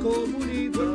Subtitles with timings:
[0.00, 0.89] comunidad.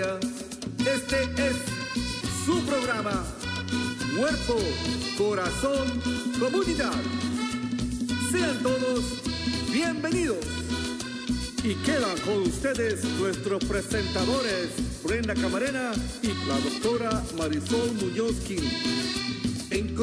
[0.00, 1.56] Este es
[2.44, 3.24] su programa.
[4.16, 4.56] Cuerpo,
[5.16, 6.00] corazón,
[6.38, 6.94] comunidad.
[8.30, 9.04] Sean todos
[9.72, 10.44] bienvenidos.
[11.64, 14.68] Y quedan con ustedes nuestros presentadores,
[15.02, 18.68] Brenda Camarena y la doctora Marisol Muñoz King.
[19.70, 19.96] En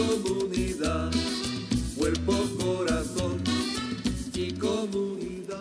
[0.00, 1.10] comunidad.
[1.96, 3.42] Cuerpo, corazón
[4.34, 5.60] y comunidad.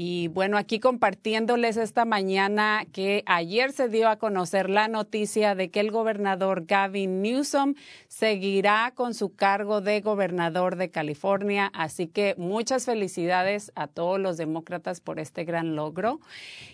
[0.00, 5.72] Y bueno, aquí compartiéndoles esta mañana que ayer se dio a conocer la noticia de
[5.72, 7.74] que el gobernador Gavin Newsom
[8.06, 11.72] seguirá con su cargo de gobernador de California.
[11.74, 16.20] Así que muchas felicidades a todos los demócratas por este gran logro.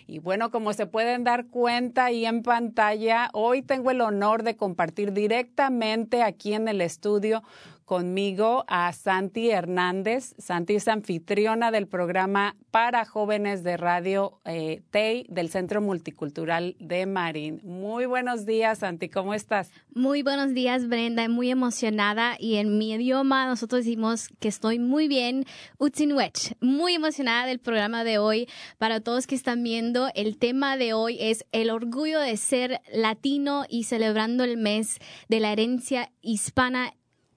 [0.05, 4.55] Y bueno, como se pueden dar cuenta ahí en pantalla, hoy tengo el honor de
[4.55, 7.41] compartir directamente aquí en el estudio
[7.85, 10.35] conmigo a Santi Hernández.
[10.37, 17.05] Santi es anfitriona del programa para jóvenes de Radio eh, TEI del Centro Multicultural de
[17.05, 17.61] Marín.
[17.63, 19.71] Muy buenos días, Santi, ¿cómo estás?
[19.93, 21.29] Muy buenos días, Brenda.
[21.29, 25.45] Muy emocionada y en mi idioma nosotros decimos que estoy muy bien.
[25.77, 26.57] Utsinwech.
[26.59, 28.47] Muy emocionada del programa de hoy.
[28.77, 33.65] Para todos que están viendo, el tema de hoy es el orgullo de ser latino
[33.69, 34.97] y celebrando el mes
[35.29, 36.93] de la herencia hispana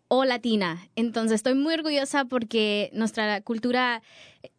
[0.08, 0.88] o latina.
[0.96, 4.02] Entonces estoy muy orgullosa porque nuestra cultura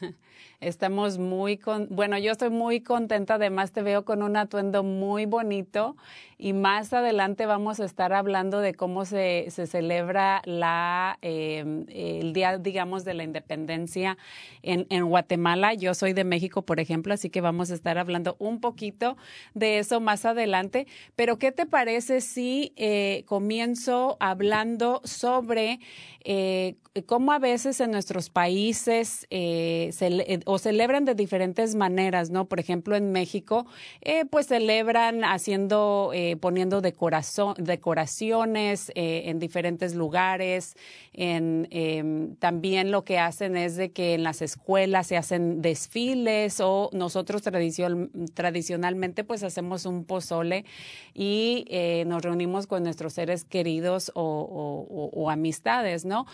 [0.60, 5.26] Estamos muy con, bueno, yo estoy muy contenta, además te veo con un atuendo muy
[5.26, 5.96] bonito
[6.38, 12.32] y más adelante vamos a estar hablando de cómo se, se celebra la, eh, el
[12.32, 14.16] día, digamos, de la independencia
[14.62, 15.74] en, en Guatemala.
[15.74, 19.16] Yo soy de México, por ejemplo, así que vamos a estar hablando un poquito
[19.54, 20.86] de eso más adelante.
[21.16, 25.80] Pero, ¿qué te parece si eh, comienzo hablando sobre
[26.24, 26.76] eh,
[27.06, 30.10] cómo a veces en nuestros países eh, se,
[30.44, 32.46] o celebran de diferentes maneras, ¿no?
[32.46, 33.66] Por ejemplo, en México,
[34.02, 40.76] eh, pues celebran haciendo, eh, poniendo decoraciones eh, en diferentes lugares.
[41.12, 46.60] En, em, también lo que hacen es de que en las escuelas se hacen desfiles
[46.60, 50.64] o nosotros tradicion, tradicionalmente pues hacemos un pozole
[51.14, 56.26] y eh, nos reunimos con nuestros seres queridos o, amistades, ¿no?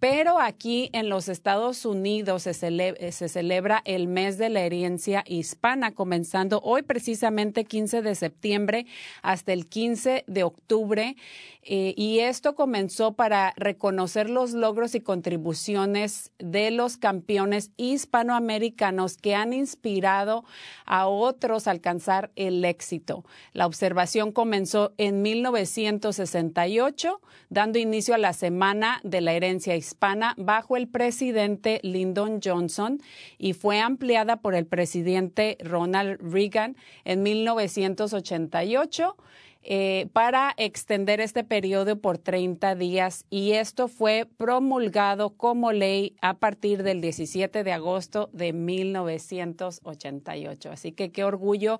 [0.00, 5.24] Pero aquí en los Estados Unidos se, cele se celebra el mes de la herencia
[5.26, 8.86] hispana, comenzando hoy precisamente 15 de septiembre
[9.22, 11.16] hasta el 15 de octubre.
[11.62, 19.34] Eh, y esto comenzó para reconocer los logros y contribuciones de los campeones hispanoamericanos que
[19.34, 20.44] han inspirado
[20.86, 23.26] a otros a alcanzar el éxito.
[23.52, 27.20] La observación comenzó en 1968,
[27.50, 33.02] dando inicio a la Semana de la Herencia Hispana bajo el presidente Lyndon Johnson
[33.38, 39.16] y fue ampliada por el presidente Ronald Reagan en 1988
[39.62, 46.38] eh, para extender este periodo por 30 días y esto fue promulgado como ley a
[46.38, 50.70] partir del 17 de agosto de 1988.
[50.70, 51.78] Así que qué orgullo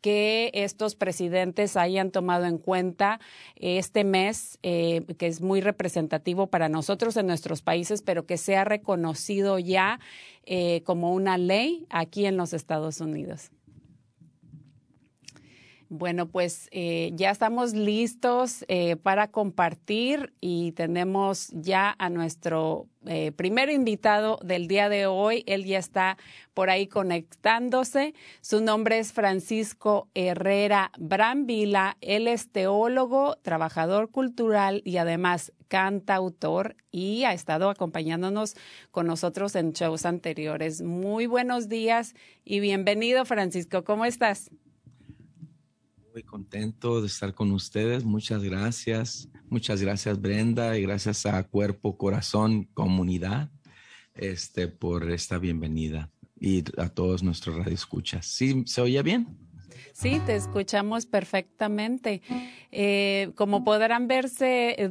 [0.00, 3.20] que estos presidentes hayan tomado en cuenta
[3.54, 8.64] este mes, eh, que es muy representativo para nosotros en nuestros países, pero que sea
[8.64, 10.00] reconocido ya
[10.46, 13.52] eh, como una ley aquí en los Estados Unidos.
[15.92, 23.32] Bueno, pues eh, ya estamos listos eh, para compartir y tenemos ya a nuestro eh,
[23.32, 25.42] primer invitado del día de hoy.
[25.48, 26.16] Él ya está
[26.54, 28.14] por ahí conectándose.
[28.40, 31.96] Su nombre es Francisco Herrera Brambila.
[32.00, 38.54] Él es teólogo, trabajador cultural y además cantautor y ha estado acompañándonos
[38.92, 40.82] con nosotros en shows anteriores.
[40.82, 42.14] Muy buenos días
[42.44, 43.82] y bienvenido, Francisco.
[43.82, 44.52] ¿Cómo estás?
[46.12, 48.04] Muy contento de estar con ustedes.
[48.04, 49.28] Muchas gracias.
[49.48, 53.48] Muchas gracias Brenda y gracias a Cuerpo, Corazón, Comunidad
[54.14, 58.26] este, por esta bienvenida y a todos nuestros radioescuchas.
[58.26, 59.38] ¿Sí se oye bien?
[59.92, 62.22] Sí, te escuchamos perfectamente.
[62.72, 64.90] Eh, como podrán verse, eh,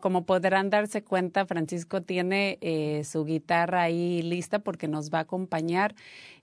[0.00, 5.22] como podrán darse cuenta, Francisco tiene eh, su guitarra ahí lista porque nos va a
[5.22, 5.94] acompañar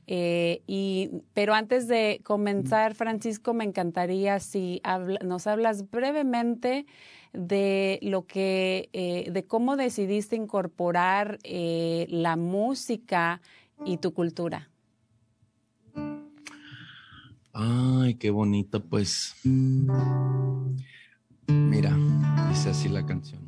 [0.08, 4.82] eh, y, pero antes de comenzar, Francisco, me encantaría si
[5.22, 6.86] nos hablas brevemente
[7.34, 13.42] de lo que, eh, de cómo decidiste incorporar eh, la música
[13.86, 14.70] y tu cultura.
[17.52, 19.36] Ay, qué bonito, pues.
[21.48, 21.98] Mira,
[22.50, 23.42] dice así la canción.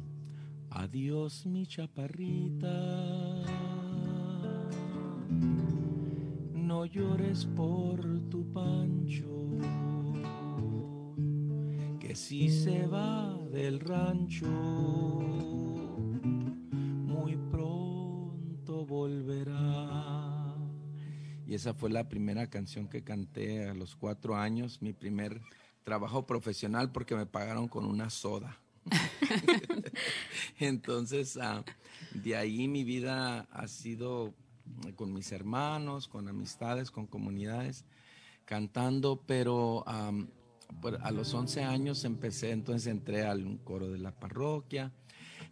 [0.71, 2.69] Adiós, mi chaparrita
[6.89, 9.27] llores por tu pancho,
[11.99, 14.47] que si se va del rancho,
[17.05, 20.55] muy pronto volverá.
[21.45, 25.41] Y esa fue la primera canción que canté a los cuatro años, mi primer
[25.83, 28.57] trabajo profesional porque me pagaron con una soda.
[30.59, 31.63] Entonces, ah,
[32.13, 34.33] de ahí mi vida ha sido
[34.95, 37.85] con mis hermanos, con amistades, con comunidades,
[38.45, 40.11] cantando, pero a
[41.11, 44.91] los 11 años empecé, entonces entré al coro de la parroquia,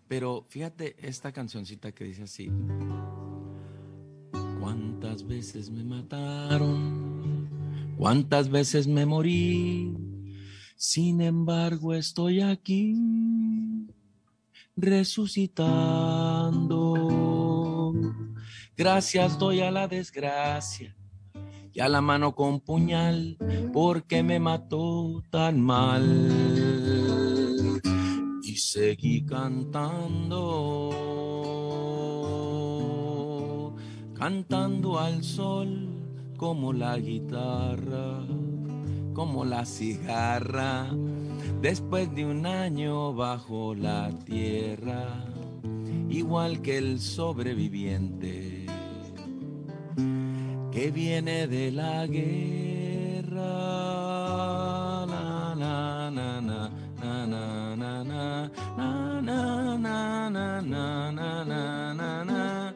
[0.07, 2.49] pero fíjate esta cancioncita que dice así,
[4.59, 7.47] ¿cuántas veces me mataron?
[7.97, 9.95] ¿Cuántas veces me morí?
[10.75, 12.95] Sin embargo estoy aquí
[14.75, 16.86] resucitando
[18.77, 20.95] Gracias doy a la desgracia
[21.73, 23.35] y a la mano con puñal
[23.73, 26.05] porque me mató tan mal.
[28.43, 30.93] Y seguí cantando,
[34.13, 35.89] cantando al sol
[36.37, 38.27] como la guitarra,
[39.11, 40.95] como la cigarra,
[41.61, 45.25] después de un año bajo la tierra,
[46.09, 48.46] igual que el sobreviviente
[50.77, 53.35] que viene de la guerra.
[55.07, 56.69] Na, na, na, na,
[57.01, 58.47] na, na, na,
[59.25, 62.75] na, na, na, na, na.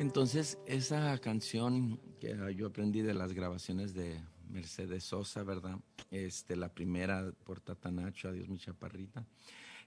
[0.00, 4.20] Entonces, esa canción que yo aprendí de las grabaciones de
[4.52, 5.78] Mercedes Sosa, ¿verdad?
[6.10, 9.26] Este, la primera por Tatanacho, Adiós mi chaparrita.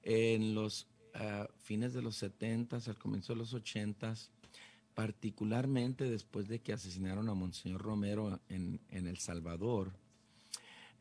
[0.04, 4.16] En los ah, fines de los 70 al comienzo de los 80
[4.96, 9.92] particularmente después de que asesinaron a Monseñor Romero en, El Salvador,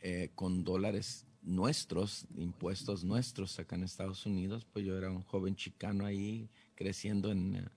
[0.00, 5.54] eh, con dólares nuestros, impuestos nuestros acá en Estados Unidos, pues yo era un joven
[5.54, 7.70] chicano ahí creciendo en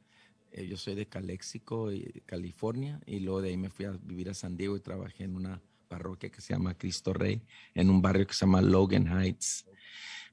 [0.51, 1.89] eh, yo soy de Calexico,
[2.25, 5.36] California, y luego de ahí me fui a vivir a San Diego y trabajé en
[5.36, 7.41] una parroquia que se llama Cristo Rey,
[7.74, 9.65] en un barrio que se llama Logan Heights.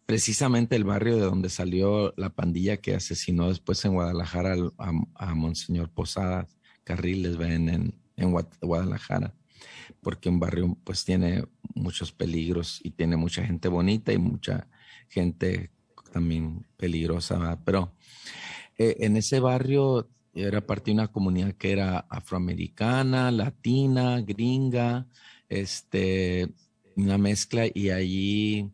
[0.07, 4.57] Precisamente el barrio de donde salió la pandilla que asesinó después en Guadalajara
[5.15, 9.35] a, Monseñor Posadas Carriles, ven en, en Guadalajara,
[10.03, 11.45] porque un barrio pues tiene
[11.75, 14.69] muchos peligros y tiene mucha gente bonita y mucha
[15.09, 15.71] gente
[16.13, 17.93] también peligrosa, pero
[18.79, 25.07] eh, en ese barrio era parte de una comunidad que era afroamericana, latina, gringa,
[25.49, 26.49] este,
[26.97, 28.71] una mezcla y allí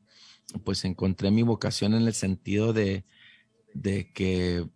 [0.64, 3.04] pues encontré mi vocación en el sentido de,
[3.72, 4.66] de que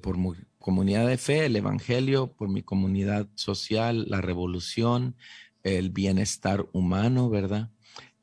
[0.00, 5.16] por mi comunidad de fe, el evangelio, por mi comunidad social, la revolución,
[5.62, 7.70] el bienestar humano, ¿verdad?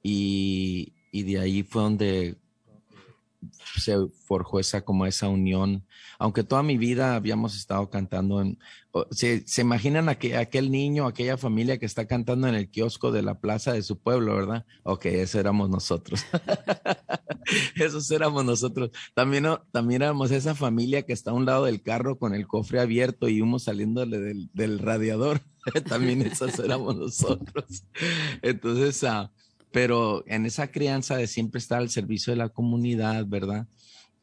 [0.03, 2.37] Y, y de ahí fue donde
[3.77, 5.85] se forjó esa como esa unión,
[6.17, 8.59] aunque toda mi vida habíamos estado cantando en,
[9.11, 13.21] se, se imaginan aquel, aquel niño, aquella familia que está cantando en el kiosco de
[13.21, 14.65] la plaza de su pueblo, ¿verdad?
[14.83, 16.25] Ok, eso éramos nosotros.
[17.75, 18.91] Esos éramos nosotros.
[19.13, 22.79] También, también éramos esa familia que está a un lado del carro con el cofre
[22.79, 24.19] abierto y humo saliéndole
[24.53, 25.41] del, radiador.
[25.87, 27.83] también esos éramos nosotros.
[28.41, 29.29] Entonces, uh,
[29.71, 33.67] pero en esa crianza de siempre estar al servicio de la comunidad, ¿verdad?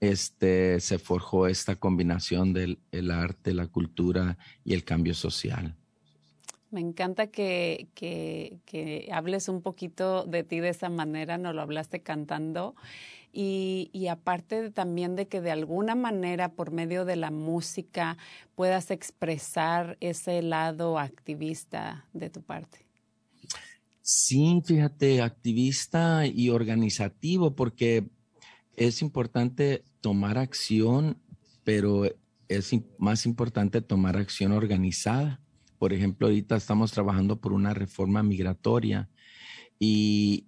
[0.01, 5.75] Este, se forjó esta combinación del el arte, la cultura y el cambio social.
[6.71, 11.63] Me encanta que, que, que, hables un poquito de ti de esa manera, nos lo
[11.63, 12.75] hablaste cantando.
[13.33, 18.17] Y, y, aparte también de que de alguna manera por medio de la música
[18.55, 22.86] puedas expresar ese lado activista de tu parte.
[24.09, 28.09] Sí, fíjate, activista y organizativo, porque
[28.77, 31.19] es importante tomar acción,
[31.65, 32.05] pero
[32.47, 35.41] es más importante tomar acción organizada.
[35.77, 39.11] Por ejemplo, ahorita estamos trabajando por una reforma migratoria
[39.77, 40.47] y,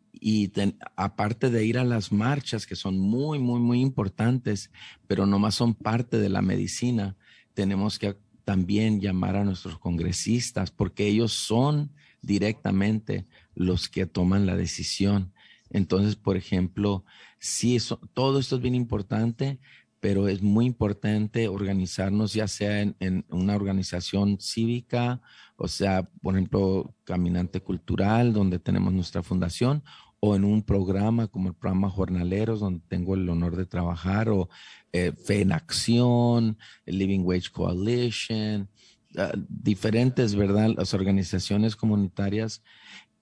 [0.95, 4.71] aparte de ir a las marchas, que son muy, muy, muy importantes,
[5.09, 7.17] pero no más son parte de la medicina,
[7.55, 11.91] tenemos que también llamar a nuestros congresistas porque ellos son
[12.23, 13.27] directamente
[13.59, 15.33] los que toman la decisión.
[15.71, 17.05] Entonces, por ejemplo,
[17.38, 19.59] sí, eso, todo esto es bien importante,
[20.00, 25.21] pero es muy importante organizarnos, ya sea en, en, una organización cívica,
[25.57, 29.83] o sea, por ejemplo, Caminante Cultural, donde tenemos nuestra fundación,
[30.21, 34.49] o en un programa como el programa Jornaleros, donde tengo el honor de trabajar, o
[34.93, 38.69] eh, Fe en Acción, Living Wage Coalition,
[39.17, 40.75] uh, diferentes, ¿verdad?
[40.77, 42.62] Las organizaciones comunitarias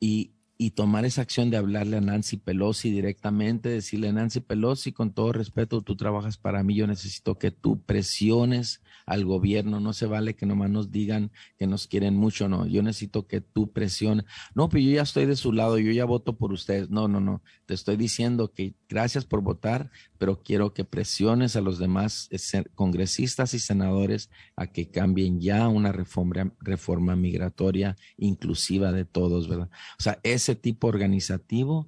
[0.00, 0.33] y,
[0.75, 5.83] tomar esa acción de hablarle a Nancy Pelosi directamente, decirle, Nancy Pelosi, con todo respeto,
[5.83, 10.46] tú trabajas para mí, yo necesito que tú presiones al gobierno, no se vale que
[10.46, 14.26] nomás nos digan que nos quieren mucho, no, yo necesito que tú presiones.
[14.54, 16.90] No, pero yo ya estoy de su lado, yo ya voto por ustedes.
[16.90, 21.60] No, no, no, te estoy diciendo que gracias por votar, pero quiero que presiones a
[21.60, 28.90] los demás eh, congresistas y senadores a que cambien ya una reforma, reforma migratoria inclusiva
[28.90, 29.70] de todos, ¿verdad?
[29.98, 31.86] O sea, ese tipo organizativo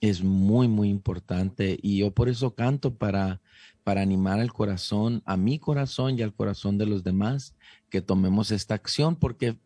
[0.00, 3.40] es muy, muy importante y yo por eso canto para
[3.86, 7.54] para animar al corazón, a mi corazón y al corazón de los demás,
[7.88, 9.58] que tomemos esta acción, porque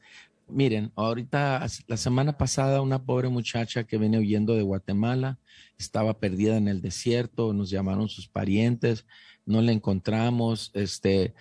[0.46, 5.38] miren, ahorita, la semana pasada, una pobre muchacha que viene huyendo de Guatemala,
[5.78, 9.06] estaba perdida en el desierto, nos llamaron sus parientes,
[9.46, 11.32] no la encontramos, este,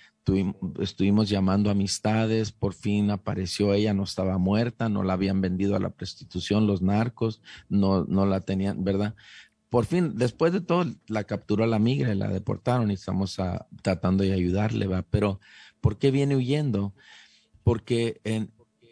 [0.79, 5.79] estuvimos llamando amistades, por fin apareció ella, no estaba muerta, no la habían vendido a
[5.79, 9.15] la prostitución los narcos, no, no la tenían, ¿verdad?
[9.69, 13.67] Por fin, después de todo, la capturó la migra y la deportaron y estamos ah,
[13.83, 15.03] tratando de ayudarle, ¿va?
[15.03, 15.39] Pero,
[15.79, 16.95] ¿por qué viene huyendo?
[17.63, 18.51] Porque en,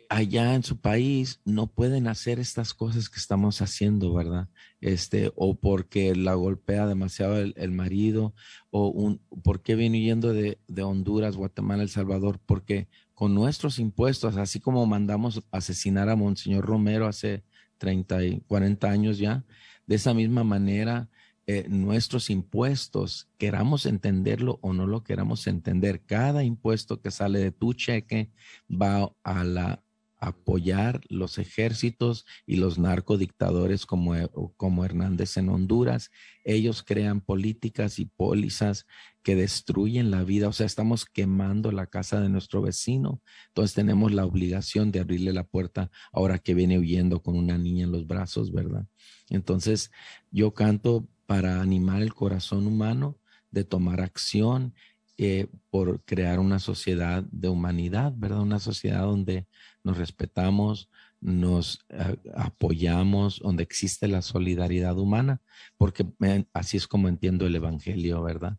[0.09, 4.49] allá en su país no pueden hacer estas cosas que estamos haciendo, ¿verdad?
[4.79, 8.33] Este, o porque la golpea demasiado el, marido,
[8.69, 12.39] o ¿por qué viene huyendo de, de Honduras, Guatemala, El Salvador?
[12.45, 17.43] Porque con nuestros impuestos, así como mandamos asesinar a Monseñor Romero hace
[17.79, 19.43] 30 y 40 años ya,
[19.87, 21.09] de esa misma manera,
[21.47, 27.51] eh, nuestros impuestos, queramos entenderlo o no lo queramos entender, cada impuesto que sale de
[27.51, 28.29] tu cheque
[28.69, 29.83] va a la
[30.19, 34.13] apoyar los ejércitos y los narcodictadores como,
[34.57, 36.09] como Hernández en Honduras.
[36.43, 38.87] Ellos crean políticas y pólizas
[39.27, 40.47] que destruyen la vida.
[40.47, 43.21] O sea, estamos quemando la casa de nuestro vecino.
[43.49, 47.83] Entonces tenemos la obligación de abrirle la puerta ahora que viene huyendo con una niña
[47.83, 48.85] en los brazos, ¿verdad?
[49.29, 49.91] Entonces
[50.31, 53.19] yo canto para animar el corazón humano
[53.51, 54.73] de tomar acción
[55.17, 58.39] eh, por crear una sociedad de humanidad, ¿verdad?
[58.39, 59.45] Una sociedad donde
[59.83, 65.41] nos respetamos, nos eh, apoyamos, donde existe la solidaridad humana,
[65.75, 66.05] porque
[66.53, 68.57] así es como entiendo el Evangelio, ¿verdad?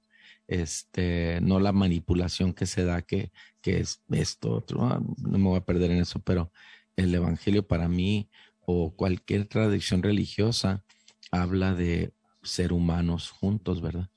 [0.49, 5.45] Este, no la manipulación que se da, que, que es esto, otro, ah, no me
[5.45, 6.51] voy a perder en eso, pero
[6.97, 8.29] el Evangelio para mí
[8.61, 10.85] o cualquier tradición religiosa
[11.31, 12.13] habla de
[12.43, 14.09] ser humanos juntos, ¿verdad?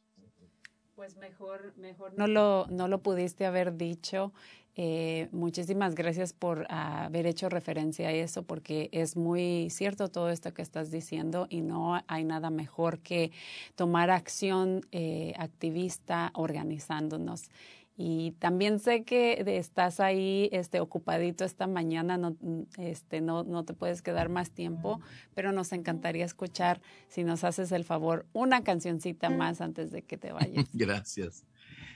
[0.96, 4.34] Pues mejor, mejor no lo, no lo pudiste haber dicho.
[4.75, 10.54] Eh, muchísimas gracias por haber hecho referencia a eso, porque es muy cierto todo esto
[10.54, 13.32] que estás diciendo y no hay nada mejor que
[13.75, 17.50] tomar acción eh, activista organizándonos.
[17.98, 22.36] Y también sé que estás ahí este, ocupadito esta mañana, no,
[22.78, 25.01] este, no, no te puedes quedar más tiempo,
[25.36, 30.18] pero nos encantaría escuchar, si nos haces el favor, una cancioncita más antes de que
[30.18, 30.66] te vayas.
[30.74, 31.44] Gracias.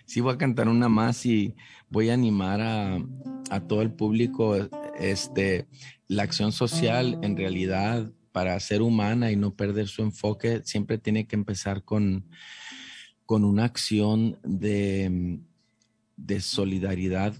[0.05, 1.55] Sí, voy a cantar una más y
[1.89, 2.99] voy a animar a,
[3.49, 4.55] a todo el público.
[4.99, 5.67] Este,
[6.07, 11.25] la acción social en realidad para ser humana y no perder su enfoque siempre tiene
[11.25, 12.25] que empezar con,
[13.25, 15.39] con una acción de
[16.17, 17.33] de solidaridad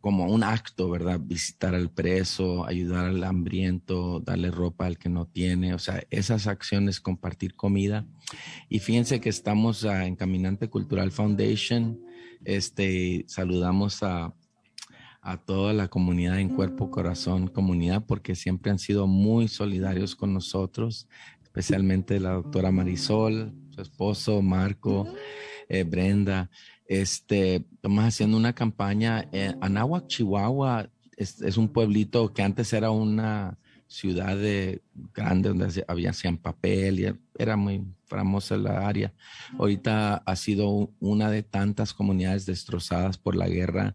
[0.00, 1.20] como un acto, ¿verdad?
[1.22, 6.46] Visitar al preso, ayudar al hambriento, darle ropa al que no tiene, o sea, esas
[6.46, 8.06] acciones, compartir comida.
[8.68, 12.00] Y fíjense que estamos en Caminante Cultural Foundation,
[12.44, 14.34] este, saludamos a,
[15.20, 20.32] a toda la comunidad en cuerpo, corazón, comunidad, porque siempre han sido muy solidarios con
[20.32, 21.08] nosotros,
[21.42, 25.06] especialmente la doctora Marisol, su esposo, Marco,
[25.68, 26.50] eh, Brenda.
[26.90, 30.90] Este, estamos haciendo una campaña en Anáhuac, Chihuahua.
[31.16, 33.56] Es, un pueblito que antes era una
[33.86, 34.82] ciudad de,
[35.14, 39.14] grande donde había hacían papel y era muy famosa la área.
[39.56, 43.94] Ahorita ha sido una de tantas comunidades destrozadas por la guerra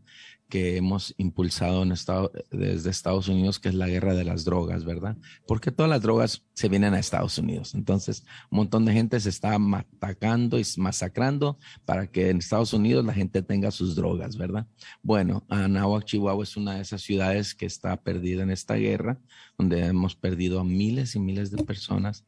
[0.50, 4.86] que hemos impulsado en estado, desde Estados Unidos, que es la guerra de las drogas,
[4.86, 5.18] ¿verdad?
[5.48, 7.74] Porque todas las drogas se vienen a Estados Unidos.
[7.74, 13.06] Entonces, un montón de gente se está atacando y masacrando para que en Estados Unidos
[13.06, 14.68] la gente tenga sus drogas, ¿verdad?
[15.02, 19.20] Bueno, Anahuac, Chihuahua es una de esas ciudades que está perdida en esta guerra,
[19.58, 22.24] donde hemos perdido a miles y miles de personas.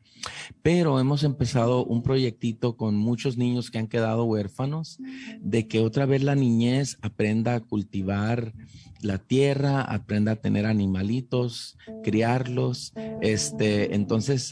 [0.62, 4.99] Pero hemos empezado un proyectito con muchos niños que han quedado huérfanos,
[5.39, 8.53] de que otra vez la niñez aprenda a cultivar
[9.01, 12.93] la tierra, aprenda a tener animalitos, criarlos.
[13.21, 14.51] Este, entonces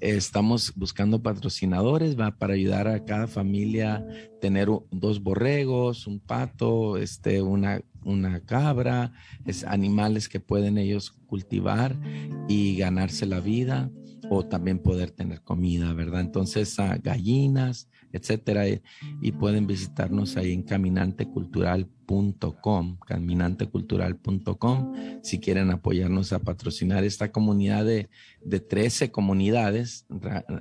[0.00, 2.32] estamos buscando patrocinadores ¿va?
[2.32, 4.04] para ayudar a cada familia
[4.40, 9.12] tener dos borregos, un pato, este, una, una cabra,
[9.46, 11.96] es animales que pueden ellos cultivar
[12.48, 13.90] y ganarse la vida
[14.34, 16.22] o también poder tener comida, ¿verdad?
[16.22, 18.80] Entonces, gallinas, etcétera, y
[19.32, 28.08] pueden visitarnos ahí en caminantecultural.com, caminantecultural.com, si quieren apoyarnos a patrocinar esta comunidad de,
[28.42, 30.06] de 13 comunidades,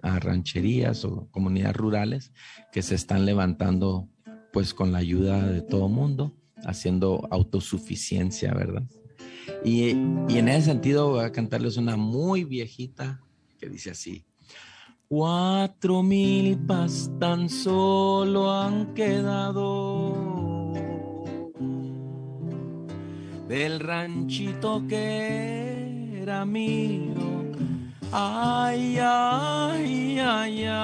[0.02, 2.34] rancherías o comunidades rurales
[2.74, 4.10] que se están levantando
[4.52, 8.84] pues con la ayuda de todo mundo, haciendo autosuficiencia, ¿verdad?
[9.64, 9.92] Y,
[10.28, 13.22] y en ese sentido voy a cantarles una muy viejita
[13.62, 14.26] que dice así.
[15.08, 20.71] Cuatro milpas tan solo han quedado
[23.47, 27.13] del ranchito que era mío.
[28.12, 30.82] Ay, ay, ay, ay.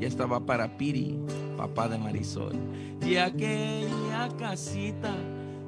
[0.00, 1.18] Ya estaba para Piri,
[1.56, 2.56] papá de Marisol.
[3.06, 5.14] Y aquella casita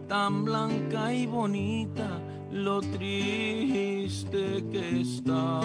[0.08, 5.60] tan blanca y bonita lo triste que está.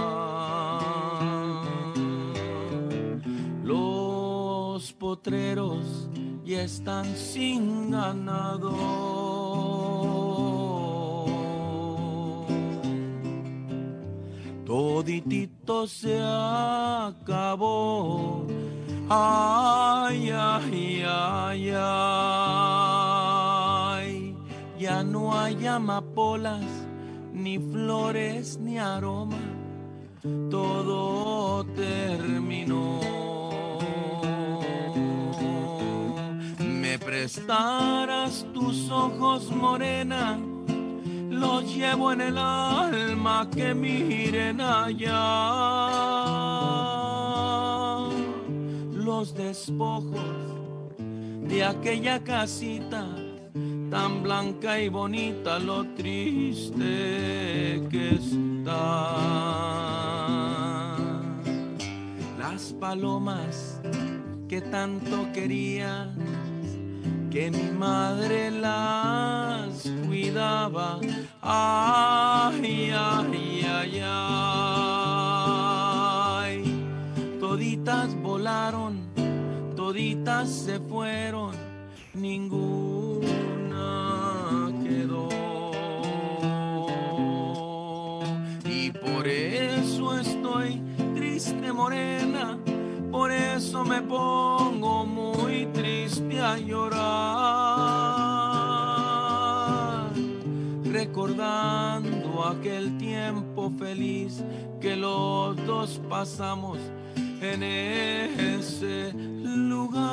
[3.63, 6.09] Los potreros
[6.43, 8.73] ya están sin ganado.
[14.65, 17.25] Toditito se acabó.
[19.09, 22.92] Ay, ay, ay, ay.
[24.83, 26.65] Ya no hay amapolas
[27.31, 29.39] ni flores ni aroma,
[30.51, 32.99] todo terminó.
[36.59, 40.37] Me prestarás tus ojos morena,
[41.29, 45.13] los llevo en el alma que miren allá.
[48.91, 50.19] Los despojos
[51.47, 53.07] de aquella casita
[53.93, 56.81] tan blanca y bonita lo triste
[57.91, 58.71] que está.
[62.39, 63.79] La las palomas
[64.49, 66.11] que tanto quería,
[67.29, 70.99] que mi madre las cuidaba.
[71.39, 75.43] Ay, ay, ay, ay.
[77.39, 79.03] Toditas volaron,
[79.75, 81.51] toditas se fueron,
[82.15, 83.12] ninguna
[90.53, 90.81] estoy
[91.15, 92.59] triste morena,
[93.11, 96.93] por eso me pongo muy triste a llorar,
[100.83, 104.43] recordando aquel tiempo feliz
[104.79, 106.77] que los dos pasamos
[107.41, 110.03] en ese lugar.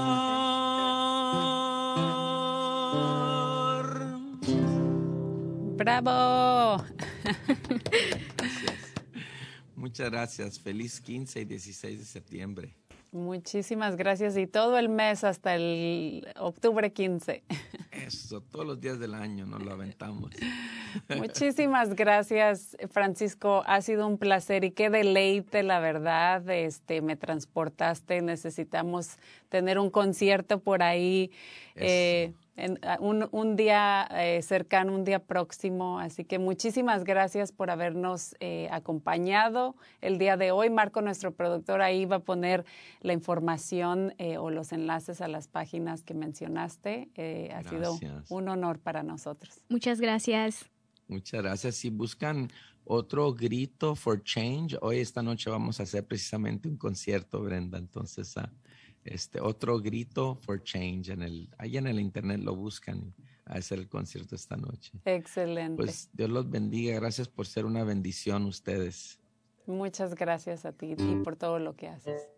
[5.76, 6.84] ¡Bravo!
[9.90, 10.60] Muchas gracias.
[10.60, 12.76] Feliz 15 y 16 de septiembre.
[13.10, 17.42] Muchísimas gracias y todo el mes hasta el octubre 15.
[17.90, 20.30] Eso, todos los días del año nos lo aventamos.
[21.16, 23.64] Muchísimas gracias, Francisco.
[23.66, 26.48] Ha sido un placer y qué deleite, la verdad.
[26.48, 28.22] Este, me transportaste.
[28.22, 31.32] Necesitamos tener un concierto por ahí.
[31.74, 35.98] Eh, en, un, un, día eh, cercano, un día próximo.
[35.98, 40.70] Así que muchísimas gracias por habernos eh, acompañado el día de hoy.
[40.70, 42.64] Marco, nuestro productor, ahí va a poner
[43.00, 47.08] la información eh, o los enlaces a las páginas que mencionaste.
[47.54, 49.60] ha sido un honor para nosotros.
[49.68, 50.70] Muchas gracias.
[51.08, 51.74] Muchas gracias.
[51.74, 52.48] Si buscan
[52.84, 57.78] otro grito for change, hoy esta noche vamos a hacer precisamente un concierto, Brenda.
[57.78, 58.48] Entonces, uh,
[59.04, 63.14] este otro grito for change en el ahí en el internet lo buscan
[63.46, 64.92] a hacer el concierto esta noche.
[65.04, 65.76] Excelente.
[65.76, 69.18] Pues Dios los bendiga, gracias por ser una bendición ustedes.
[69.66, 72.28] Muchas gracias a ti y por todo lo que haces.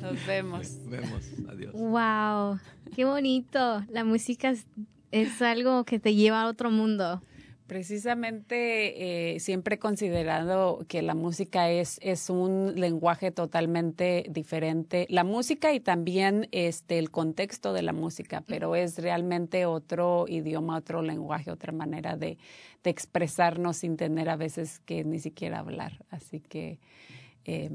[0.00, 0.72] Nos vemos.
[0.72, 1.30] Nos vemos.
[1.48, 1.72] Adiós.
[1.74, 2.58] Wow,
[2.94, 3.84] qué bonito.
[3.88, 4.66] La música es,
[5.10, 7.22] es algo que te lleva a otro mundo.
[7.70, 15.06] Precisamente eh, siempre he considerado que la música es, es un lenguaje totalmente diferente.
[15.08, 20.78] La música y también este, el contexto de la música, pero es realmente otro idioma,
[20.78, 22.38] otro lenguaje, otra manera de,
[22.82, 26.04] de expresarnos sin tener a veces que ni siquiera hablar.
[26.10, 26.80] Así que
[27.50, 27.70] eh,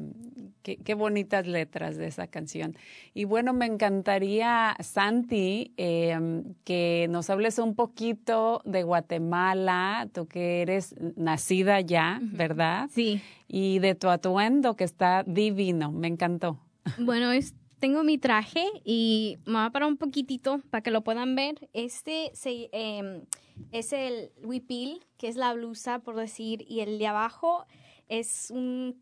[0.63, 2.77] qué, qué, bonitas letras de esa canción.
[3.13, 6.17] Y bueno, me encantaría, Santi, eh,
[6.63, 12.89] que nos hables un poquito de Guatemala, tú que eres nacida ya, ¿verdad?
[12.93, 13.21] Sí.
[13.49, 16.57] Y de tu atuendo, que está divino, me encantó.
[16.99, 21.01] Bueno, es, tengo mi traje y me voy a parar un poquitito para que lo
[21.01, 21.67] puedan ver.
[21.73, 23.23] Este se, eh,
[23.71, 27.65] es el huipil, que es la blusa, por decir, y el de abajo
[28.07, 29.01] es un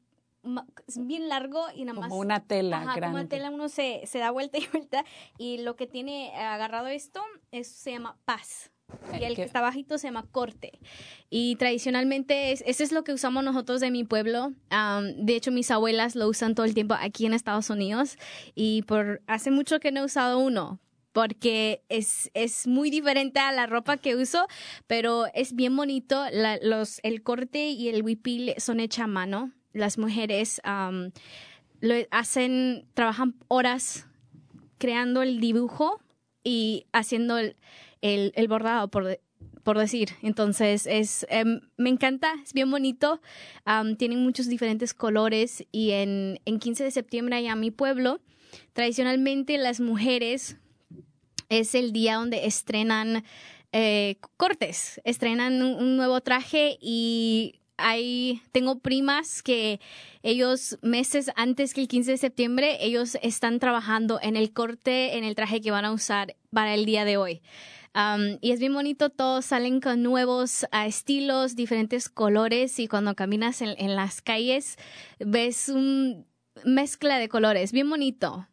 [0.88, 2.10] es bien largo y nada más.
[2.10, 3.02] Como una tela ajá, grande.
[3.02, 5.06] Como una tela, uno se, se da vuelta y vuelta.
[5.38, 8.72] Y lo que tiene agarrado esto es, se llama paz.
[9.20, 10.80] Y el que está bajito se llama corte.
[11.30, 14.54] Y tradicionalmente, es, eso es lo que usamos nosotros de mi pueblo.
[14.72, 18.18] Um, de hecho, mis abuelas lo usan todo el tiempo aquí en Estados Unidos.
[18.54, 20.80] Y por hace mucho que no he usado uno,
[21.12, 24.46] porque es, es muy diferente a la ropa que uso,
[24.86, 26.26] pero es bien bonito.
[26.32, 30.62] La, los, el corte y el huipil son hechos a mano las mujeres
[31.84, 34.08] lo hacen, trabajan horas
[34.78, 36.02] creando el dibujo
[36.44, 37.56] y haciendo el,
[38.02, 39.20] el, bordado, por,
[39.64, 40.10] por, decir.
[40.22, 43.22] Entonces, es, um, me encanta, es bien bonito.
[43.98, 48.20] Tienen muchos diferentes colores y en, en 15 de septiembre allá en mi pueblo,
[48.74, 50.58] tradicionalmente las mujeres
[51.50, 53.24] es el día donde estrenan
[53.72, 59.80] eh, cortes, estrenan un, un nuevo traje y hay, tengo primas que
[60.22, 65.24] ellos meses antes que el 15 de septiembre, ellos están trabajando en el corte, en
[65.24, 67.42] el traje que van a usar para el día de hoy.
[67.96, 73.16] Um, y es bien bonito, todos salen con nuevos uh, estilos, diferentes colores y cuando
[73.16, 74.78] caminas en, en las calles
[75.20, 76.26] ves un
[76.66, 78.48] mezcla de colores, bien bonito.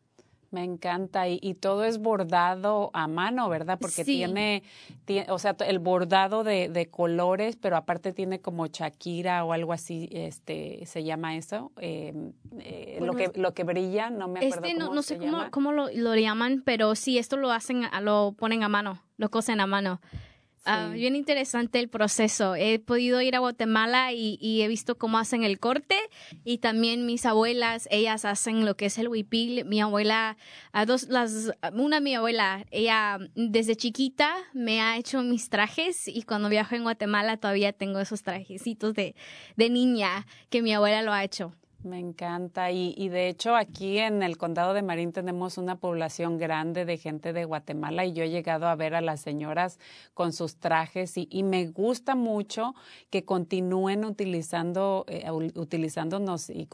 [0.51, 3.79] Me encanta y, y, todo es bordado a mano, ¿verdad?
[3.81, 4.17] Porque Sí.
[4.17, 4.65] tiene,
[5.05, 9.73] tiene, o sea, el bordado de, de colores, pero aparte tiene como Shakira o algo
[9.73, 12.13] así, este, se llama eso, eh,
[12.59, 15.15] eh, Bueno, lo que lo que brilla, no me acuerdo Este no, cómo no se
[15.15, 15.51] sé cómo, llama.
[15.53, 19.31] cómo lo, lo llaman, pero sí, esto lo hacen, a- lo ponen a mano, lo
[19.31, 20.01] cosen a mano.
[20.67, 22.55] Ah, bien interesante el proceso.
[22.55, 25.97] He podido ir a Guatemala y, y he visto cómo hacen el corte
[26.45, 29.65] y también mis abuelas, ellas hacen lo que es el huipil.
[29.65, 30.37] Mi abuela,
[30.73, 36.23] a dos, las, una mi abuela, ella desde chiquita me ha hecho mis trajes y
[36.23, 39.15] cuando viajo en Guatemala todavía tengo esos trajecitos de,
[39.57, 41.55] de niña que mi abuela lo ha hecho.
[41.83, 42.71] Me encanta.
[42.71, 46.99] Y, y, de hecho aquí en el condado de Marín tenemos una población grande de
[46.99, 49.79] gente de Guatemala y yo he llegado a ver a las señoras
[50.13, 52.75] con sus trajes y, y me gusta mucho
[53.09, 56.69] que continúen utilizando, eh, utilizándonos y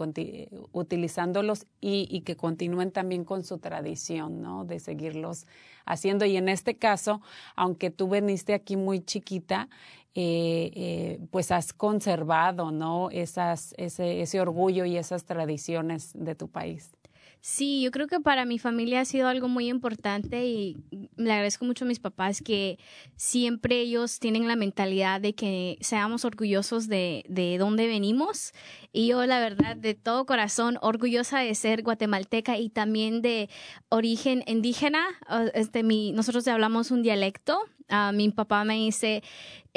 [0.73, 4.65] utilizándolos y, y, que continúen también con su tradición, ¿no?
[4.65, 5.47] De seguirlos
[5.85, 6.25] haciendo.
[6.25, 7.21] Y en este caso,
[7.55, 9.69] aunque tú veniste aquí muy chiquita,
[10.19, 13.11] eh, eh, pues has conservado, ¿no?
[13.11, 16.97] Ese, orgullo y esas tradiciones de tu país.
[17.43, 20.79] Sí, yo creo que para mi familia ha sido algo muy importante y
[21.17, 22.79] le agradezco mucho a mis papás que
[23.17, 28.53] siempre ellos tienen la mentalidad de que seamos orgullosos de, de dónde venimos.
[28.93, 33.51] Y yo, la verdad, de todo corazón, orgullosa de ser guatemalteca y también de
[33.91, 35.05] origen indígena.
[35.53, 39.23] Este, nosotros hablamos un dialecto Uh, mi papá me dice,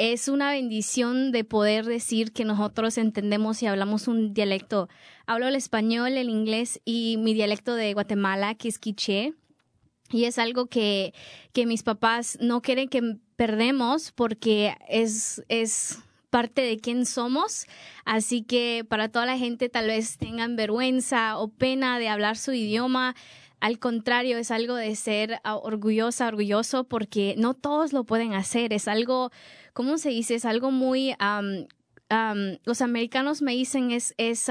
[0.00, 4.88] es una bendición de poder decir que nosotros entendemos y hablamos un dialecto.
[5.26, 9.34] Hablo el español, el inglés y mi dialecto de Guatemala, que es quiché.
[10.10, 11.12] Y es algo que,
[11.52, 15.98] que mis papás no quieren que perdemos porque es, es
[16.30, 17.66] parte de quién somos.
[18.06, 22.52] Así que para toda la gente tal vez tengan vergüenza o pena de hablar su
[22.52, 23.14] idioma,
[23.60, 28.72] al contrario, es algo de ser ah, orgullosa, orgulloso, porque no todos lo pueden hacer.
[28.72, 29.30] Es algo,
[29.74, 30.34] ¿cómo se dice?
[30.34, 31.14] Es algo muy...
[32.64, 34.50] los americanos me dicen es, es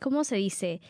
[0.00, 0.80] ¿cómo se dice?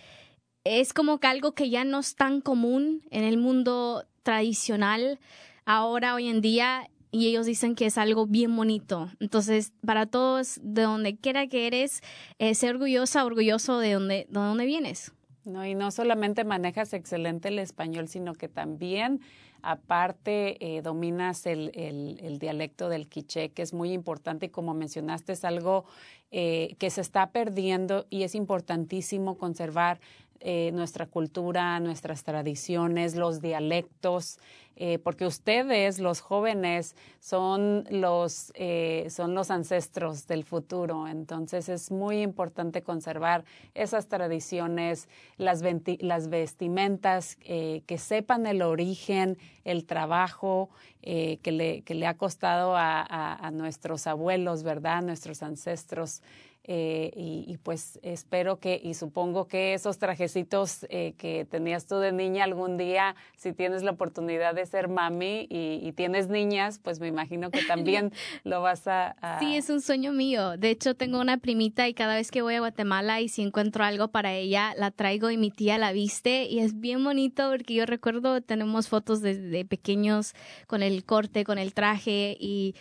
[0.64, 5.18] Es como que algo que ya no es tan común en el mundo tradicional
[5.64, 9.10] ahora, hoy en día, y ellos dicen que es algo bien bonito.
[9.18, 12.02] Entonces, para todos, de donde quiera que eres,
[12.38, 15.12] eh, orgullosa, orgulloso de donde, de donde vienes.
[15.50, 19.20] No, y no solamente manejas excelente el español, sino que también,
[19.62, 25.32] aparte, eh, dominas el, el, dialecto del quiché, que es muy importante y como mencionaste,
[25.32, 25.84] es algo
[26.30, 30.00] eh, que se está perdiendo y es importantísimo conservar
[30.42, 34.38] eh, nuestra cultura, nuestras tradiciones, los dialectos,
[34.74, 41.06] eh, porque ustedes, los jóvenes, son los, eh, son los ancestros del futuro.
[41.08, 50.70] Entonces es muy importante conservar esas tradiciones, las, vestimentas, que sepan el origen, el trabajo
[51.02, 55.02] que, le, que le ha costado a, nuestros abuelos, ¿verdad?
[55.02, 56.22] Nuestros ancestros.
[56.64, 62.12] Eh, y, pues espero que y supongo que esos trajecitos eh, que tenías tú de
[62.12, 67.08] niña algún día, si tienes la oportunidad de ser mami y, tienes niñas, pues me
[67.08, 68.12] imagino que también
[68.44, 70.56] lo vas a, Sí, es un sueño mío.
[70.56, 73.82] De hecho, tengo una primita y cada vez que voy a Guatemala y si encuentro
[73.82, 77.74] algo para ella, la traigo y mi tía la viste y es bien bonito porque
[77.74, 80.34] yo recuerdo, tenemos fotos de, pequeños
[80.66, 82.74] con el corte, con el traje y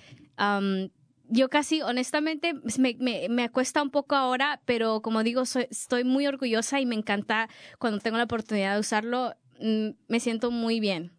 [1.30, 6.04] yo casi, honestamente, me, me, me, acuesta un poco ahora, pero como digo, soy, estoy
[6.04, 9.36] muy orgullosa y me encanta cuando tengo la oportunidad de usarlo.
[9.60, 11.12] Mm, me siento muy bien.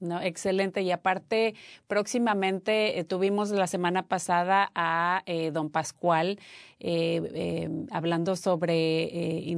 [0.00, 0.80] No, excelente.
[0.80, 1.54] Y aparte,
[1.86, 6.38] próximamente eh, tuvimos la semana pasada a eh, don Pascual
[6.80, 9.56] eh, hablando sobre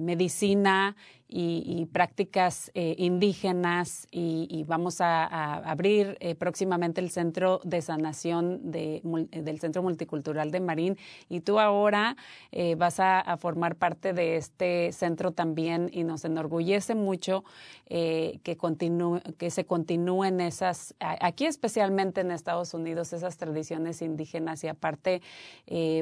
[0.00, 0.96] medicina
[1.30, 9.00] y, prácticas eh, indígenas y, vamos a, abrir eh, próximamente el centro de sanación de,
[9.30, 10.98] del Centro Multicultural de Marín.
[11.28, 12.16] Y tú ahora
[12.52, 17.44] eh, vas a, formar parte de este centro también y nos enorgullece mucho
[17.88, 24.68] que, continúe, que se continúen esas, aquí especialmente en Estados Unidos, esas tradiciones indígenas y
[24.68, 25.22] aparte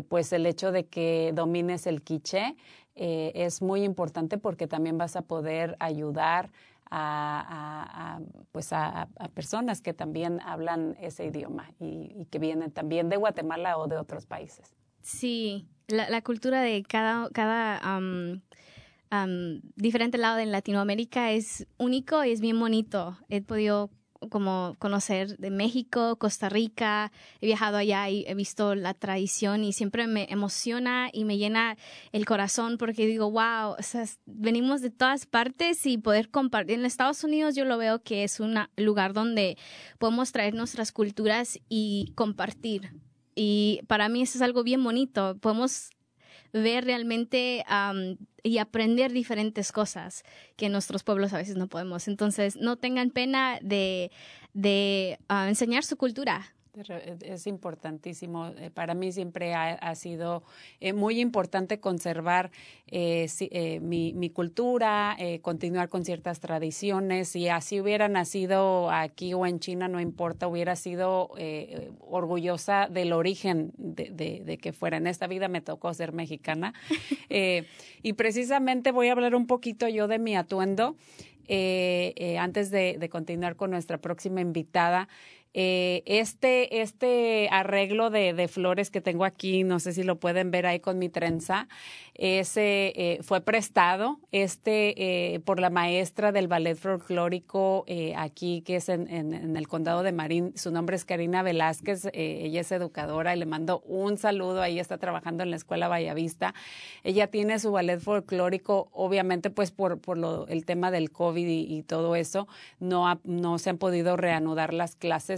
[0.09, 2.57] pues el hecho de que domines el quiché
[2.94, 6.50] eh, es muy importante porque también vas a poder ayudar
[6.90, 13.78] a, pues a, personas que también hablan ese idioma y, que vienen también de Guatemala
[13.78, 14.74] o de otros países.
[15.02, 17.81] Sí, la, cultura de cada, cada
[19.76, 23.16] diferente lado de Latinoamérica es único y es bien bonito.
[23.28, 23.90] He podido
[24.31, 29.72] como conocer de México, Costa Rica, he viajado allá y he visto la tradición y
[29.72, 31.76] siempre me emociona y me llena
[32.12, 33.76] el corazón porque digo, wow,
[34.26, 36.78] venimos de todas partes y poder compartir.
[36.78, 39.57] En Estados Unidos yo lo veo que es un lugar donde
[39.98, 42.92] podemos traer nuestras culturas y compartir.
[43.35, 45.37] Y para mí eso es algo bien bonito.
[45.38, 45.90] Podemos
[46.52, 47.64] ver realmente
[48.42, 50.22] y aprender diferentes cosas
[50.56, 52.08] que nuestros pueblos a veces no podemos.
[52.08, 54.11] Entonces, no tengan pena de,
[54.54, 56.54] de ah, enseñar su cultura.
[57.23, 58.47] Es importantísimo.
[58.47, 60.45] Eh, para mí siempre ha, sido
[60.81, 62.51] eh, muy importante conservar
[62.87, 67.29] eh, mi, cultura, continuar con ciertas tradiciones.
[67.29, 71.31] Si así hubiera nacido aquí o en China, no importa, hubiera sido
[72.01, 74.99] orgullosa del origen de, que fuera.
[74.99, 76.75] En esta vida me tocó ser mexicana.
[77.29, 80.97] y precisamente voy a hablar un poquito yo de mi atuendo.
[82.38, 85.09] antes de continuar con nuestra próxima invitada,
[85.54, 90.66] eh, este, este arreglo de, flores que tengo aquí, no sé si lo pueden ver
[90.66, 91.68] ahí con mi trenza,
[92.14, 98.76] ese eh, fue prestado este eh, por la maestra del ballet folclórico eh, aquí, que
[98.76, 99.08] es en,
[99.56, 100.52] el condado de Marín.
[100.56, 104.62] Su nombre es Karina Velázquez, eh, ella es educadora y le mando un saludo.
[104.62, 106.54] Ahí está trabajando en la escuela Vallavista.
[107.04, 111.72] Ella tiene su ballet folclórico, obviamente, pues por, por lo, el tema del COVID y,
[111.72, 112.48] y todo eso,
[112.80, 115.38] no, no se han podido reanudar las clases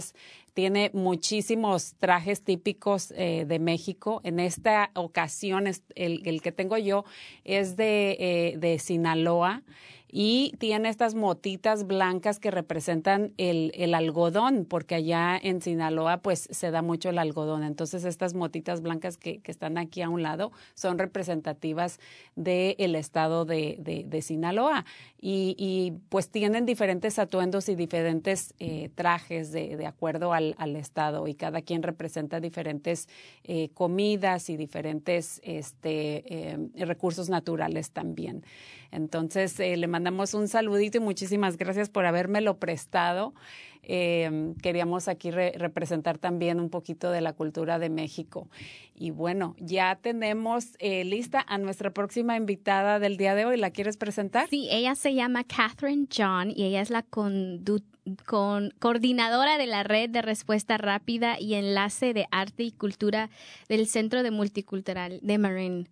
[0.53, 4.21] tiene muchísimos trajes típicos eh, de México.
[4.23, 7.05] En esta ocasión, el, que tengo yo
[7.45, 9.63] es de, eh, de Sinaloa
[10.11, 16.49] y tiene estas motitas blancas que representan el, el, algodón, porque allá en Sinaloa pues
[16.51, 17.63] se da mucho el algodón.
[17.63, 21.99] Entonces estas motitas blancas que, que están aquí a un lado son representativas
[22.35, 24.85] del estado de, de, Sinaloa
[25.19, 31.27] y, y, pues tienen diferentes atuendos y diferentes eh, trajes de, acuerdo al, al, estado
[31.27, 33.07] y cada quien representa diferentes
[33.43, 38.43] eh, comidas y diferentes este, eh, recursos naturales también.
[38.91, 43.35] Entonces, le mandamos un saludito y muchísimas gracias por habérmelo prestado.
[43.83, 48.49] Eh, queríamos aquí re representar también un poquito de la cultura de México.
[48.95, 53.57] Y bueno, ya tenemos eh, lista a nuestra próxima invitada del día de hoy.
[53.57, 54.49] ¿La quieres presentar?
[54.49, 60.09] Sí, ella se llama Catherine John y ella es la con coordinadora de la red
[60.09, 63.29] de respuesta rápida y enlace de arte y cultura
[63.69, 65.89] del Centro de Multicultural de Marin.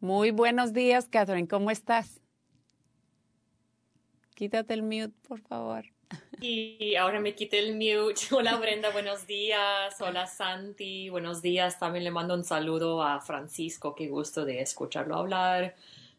[0.00, 1.46] Muy buenos días, Catherine.
[1.46, 2.20] ¿Cómo estás?
[4.38, 5.84] Quítate el mute, por favor.
[6.40, 8.20] Y ahora me quité el mute.
[8.30, 10.00] Hola Brenda, buenos días.
[10.00, 11.80] Hola Santi, buenos días.
[11.80, 13.96] También le mando un saludo a Francisco.
[13.96, 15.74] Qué gusto de escucharlo hablar,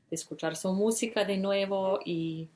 [0.10, 2.01] de escuchar su música de nuevo.
[2.03, 2.49] Y,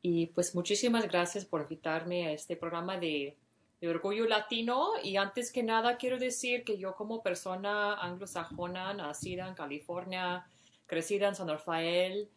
[0.00, 3.36] y pues muchísimas gracias por invitarme a este programa de,
[3.80, 4.90] de Orgullo Latino.
[5.02, 10.46] Y antes que nada quiero decir que yo como persona anglosajona, nacida en California,
[10.86, 12.28] crecida en San Rafael,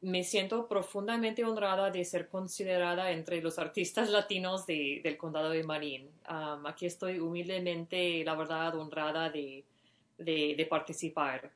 [0.00, 5.64] me siento profundamente honrada de ser considerada entre los artistas latinos de, del condado de
[5.64, 6.08] Marín.
[6.64, 9.64] aquí estoy humildemente, la verdad, honrada de,
[10.18, 11.50] de, participar,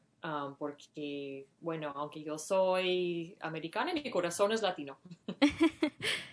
[0.58, 4.98] porque, bueno, aunque yo soy americana, mi corazón es latino.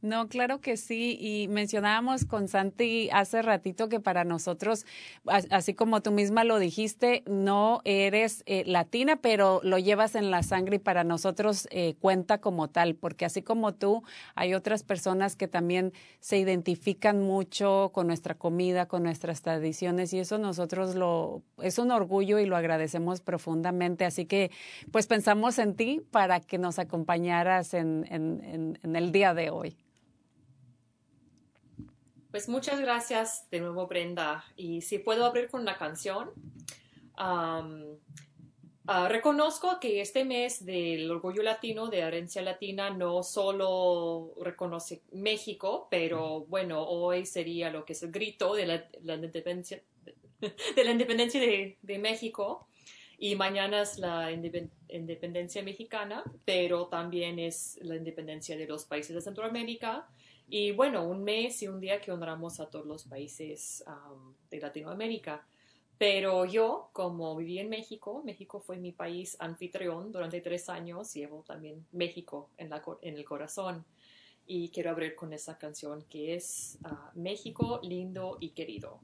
[0.00, 1.18] No, claro que sí.
[1.20, 4.86] Y mencionábamos con Santi hace ratito que para nosotros,
[5.50, 10.44] así como tú misma lo dijiste, no eres eh, latina, pero lo llevas en la
[10.44, 14.04] sangre y para nosotros eh, cuenta como tal, porque así como tú,
[14.36, 20.20] hay otras personas que también se identifican mucho con nuestra comida, con nuestras tradiciones y
[20.20, 24.04] eso nosotros lo, es un orgullo y lo agradecemos profundamente.
[24.04, 24.52] Así que,
[24.92, 29.76] pues pensamos en ti para que nos acompañaras en, en, en el día de hoy.
[32.38, 34.44] Pues muchas gracias de nuevo, Brenda.
[34.54, 36.30] Y si puedo abrir con una canción.
[37.16, 37.66] Ah,
[39.08, 46.42] reconozco que este mes del orgullo latino, de herencia latina, no solo reconoce México, pero
[46.42, 48.66] bueno, hoy sería lo que es el grito de
[49.02, 49.82] la, independencia,
[50.76, 52.68] de, la independencia de, de, México
[53.18, 59.22] y mañana es la independencia mexicana, pero también es la independencia de los países de
[59.22, 60.08] Centroamérica
[60.50, 63.84] y bueno, un mes y un día que honramos a todos los países
[64.50, 65.46] de Latinoamérica.
[65.98, 71.42] Pero yo, como viví en México, México fue mi país anfitrión durante tres años, llevo
[71.42, 73.84] también México en, la, en el corazón.
[74.46, 79.00] Y quiero abrir con esa canción que es ah, México lindo y querido.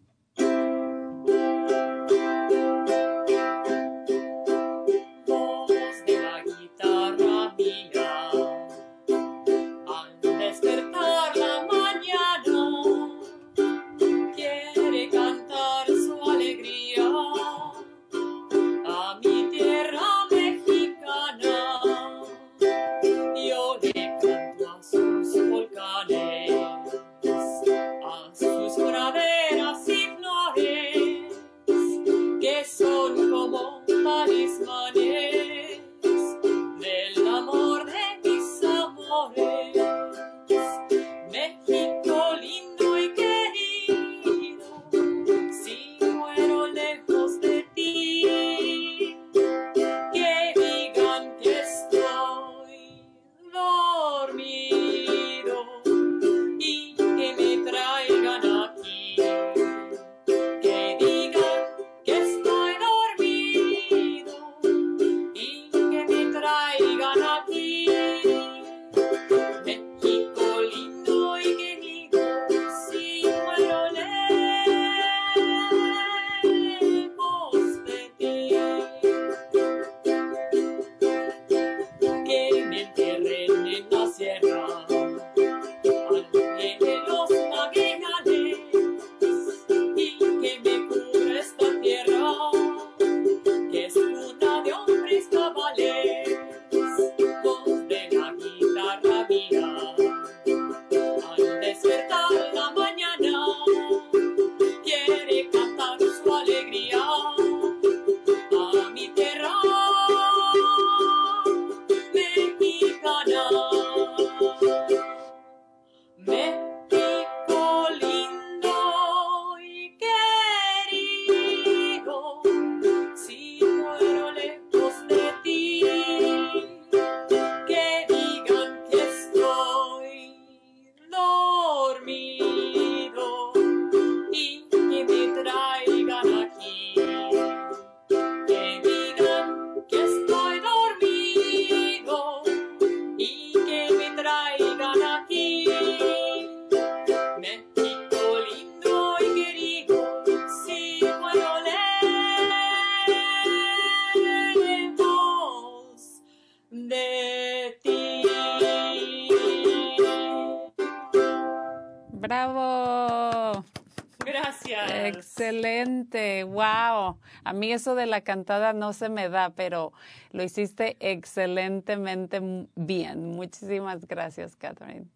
[167.45, 169.93] A mí eso de la cantada no se me da, pero
[170.31, 172.41] lo hiciste excelentemente
[172.75, 173.27] bien.
[173.31, 175.07] Muchísimas gracias, Catherine.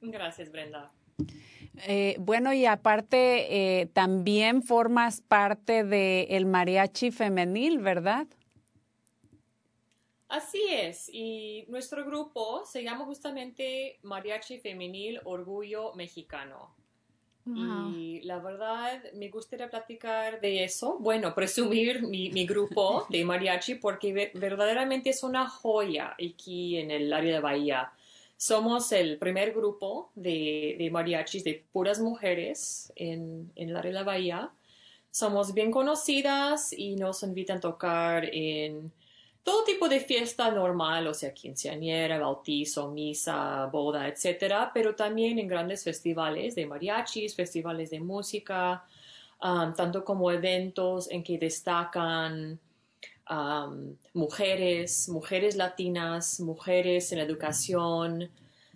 [0.00, 0.90] Gracias, Brenda.
[1.86, 8.26] Eh, bueno, y aparte, eh, también formas parte del mariachi femenil, ¿verdad?
[10.30, 16.76] Así es, y nuestro grupo se llama justamente Mariachi Femenil Orgullo Mexicano.
[17.56, 20.98] Y la verdad, me gustaría platicar de eso.
[20.98, 27.12] Bueno, presumir mi, mi grupo de mariachi porque verdaderamente es una joya aquí en el
[27.12, 27.92] área de Bahía.
[28.36, 33.98] Somos el primer grupo de, de mariachis de puras mujeres en, en el área de
[33.98, 34.50] la Bahía.
[35.10, 38.92] Somos bien conocidas y nos invitan a tocar en
[39.42, 45.48] todo tipo de fiesta normal, o sea, quinceañera, bautizo, misa, boda, etcétera, pero también en
[45.48, 48.84] grandes festivales de mariachis, festivales de música,
[49.42, 52.58] um, tanto como eventos en que destacan
[53.30, 58.30] um, mujeres, mujeres latinas, mujeres en educación.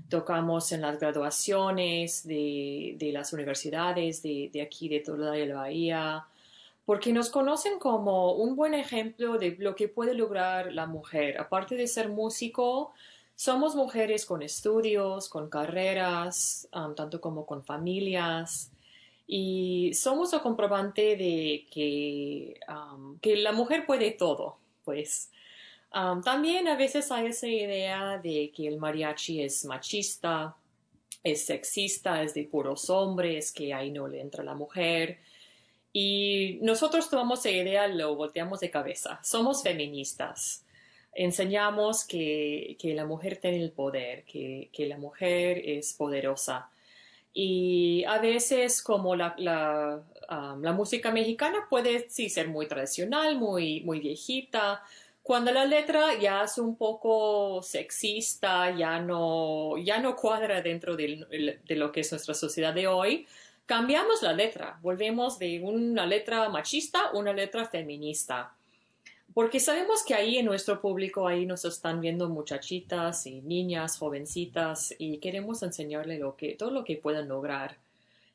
[0.09, 6.27] Tocamos en las graduaciones de, de las universidades de, de aquí, de toda la Bahía
[6.85, 11.41] porque nos conocen como un buen ejemplo de lo que puede lograr la mujer.
[11.41, 12.93] Aparte de ser músico,
[13.35, 18.71] somos mujeres con estudios, con carreras, tanto como con familias.
[19.27, 22.61] Y somos el comprobante de que,
[23.23, 25.31] que la mujer puede todo, pues.
[25.91, 30.57] También a veces hay esa idea de que el mariachi es machista,
[31.23, 35.21] es sexista, es de puros hombres, que ahí no le entra la mujer.
[35.97, 39.21] Y nosotros tomamos esa idea, lo volteamos de cabeza.
[39.23, 40.65] Somos feministas.
[41.15, 46.69] Enseñamos que, que la mujer tiene el poder, que, que, la mujer es poderosa.
[47.33, 53.81] Y a veces como la, la, um, música mexicana puede sí ser muy tradicional, muy,
[53.83, 54.83] muy viejita,
[55.23, 61.61] cuando la letra ya es un poco sexista, ya no, ya no cuadra dentro de,
[61.65, 63.27] de lo que es nuestra sociedad de hoy,
[63.67, 68.55] cambiamos la letra, volvemos de una letra machista a una letra feminista.
[69.33, 74.95] Porque sabemos que ahí en nuestro público, ahí nos están viendo muchachitas y niñas, jovencitas,
[74.97, 77.77] y queremos enseñarle lo todo lo que puedan lograr.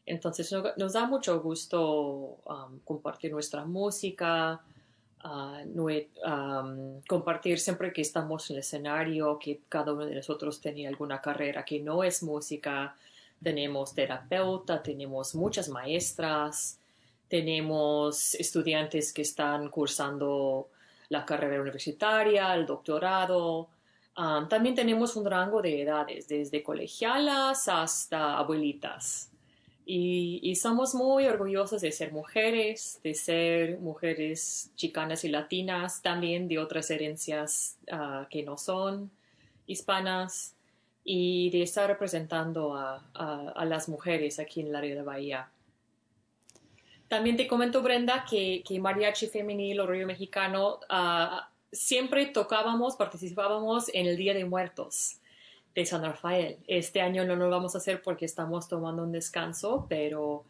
[0.05, 4.59] Entonces nos da mucho gusto um, compartir nuestra música,
[5.23, 10.89] uh, um, compartir siempre que estamos en el escenario, que cada uno de nosotros tenía
[10.89, 12.95] alguna carrera que no es música,
[13.41, 16.79] tenemos terapeuta, tenemos muchas maestras,
[17.27, 20.69] tenemos estudiantes que están cursando
[21.09, 23.69] la carrera universitaria, el doctorado.
[24.49, 29.31] también tenemos un rango de edades, desde colegialas hasta abuelitas.
[29.91, 36.59] Y, somos muy orgullosos de ser mujeres, de ser mujeres chicanas y latinas, también de
[36.59, 39.09] otras herencias ah, que no son
[39.65, 40.53] hispanas
[41.12, 45.49] y de estar representando a, a, las mujeres aquí en el área de Bahía.
[47.07, 51.41] También te comento, Brenda, que, que Mariachi Femenil, Orgullo Mexicano, uh,
[51.72, 55.16] siempre tocábamos, participábamos en el Día de Muertos
[55.74, 56.60] de San Rafael.
[56.68, 60.45] Este año no lo vamos a hacer porque estamos tomando un descanso, pero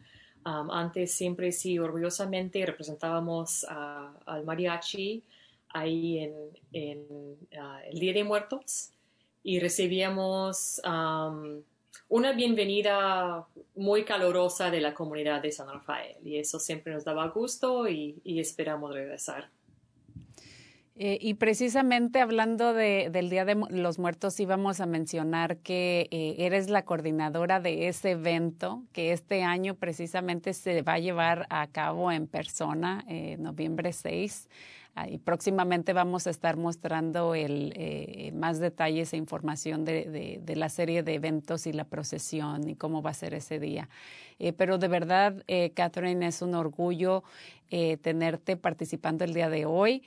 [0.46, 5.24] um, antes siempre sí, orgullosamente representábamos al mariachi
[5.70, 6.34] ahí en,
[6.74, 8.92] en uh, el Día de Muertos
[9.50, 10.80] y recibíamos
[12.08, 17.30] una bienvenida muy calurosa de la comunidad de San Rafael y eso siempre nos daba
[17.30, 19.50] gusto y, esperamos regresar.
[20.96, 26.36] Eh, y precisamente hablando de, del Día de los Muertos, íbamos a mencionar que eh,
[26.38, 31.66] eres la coordinadora de ese evento que este año precisamente se va a llevar a
[31.72, 34.48] cabo en persona, eh, noviembre 6
[35.08, 40.70] y próximamente vamos a estar mostrando el, eh, más detalles e información de, de, la
[40.70, 43.90] serie de eventos y la procesión y cómo va a ser ese día.
[44.40, 47.24] Eh, pero de verdad, eh, Catherine, es un orgullo
[48.02, 50.02] tenerte participando el día de hoy.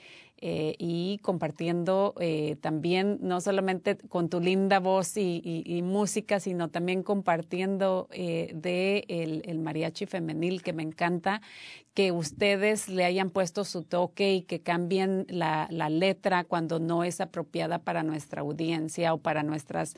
[0.44, 2.14] Y compartiendo
[2.60, 10.06] también no solamente con tu linda voz y, música, sino también compartiendo de el, mariachi
[10.06, 11.42] femenil que me encanta,
[11.94, 17.04] que ustedes le hayan puesto su toque y que cambien la, la, letra cuando no
[17.04, 19.94] es apropiada para nuestra audiencia o para nuestras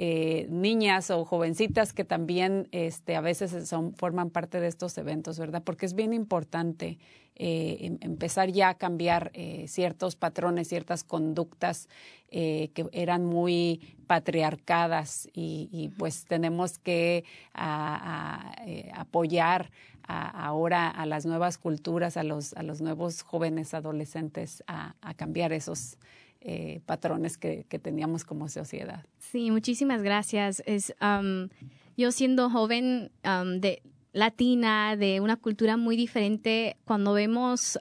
[0.00, 5.38] eh, niñas o jovencitas que también este, a veces son, forman parte de estos eventos,
[5.38, 5.62] ¿verdad?
[5.64, 6.98] Porque es bien importante
[7.34, 11.88] eh, em, empezar ya a cambiar eh, ciertos patrones, ciertas conductas
[12.32, 17.22] eh, que eran muy patriarcadas y, y pues tenemos que
[17.54, 19.70] a, a, eh, apoyar
[20.02, 25.52] a, ahora a las nuevas culturas, a los, a los nuevos jóvenes adolescentes a, cambiar
[25.52, 25.96] esos
[26.40, 29.06] eh, patrones que, que, teníamos como sociedad.
[29.18, 30.60] Sí, muchísimas gracias.
[30.66, 31.50] Es, um,
[31.96, 33.80] yo siendo joven um, de
[34.12, 37.78] latina, de una cultura muy diferente, cuando vemos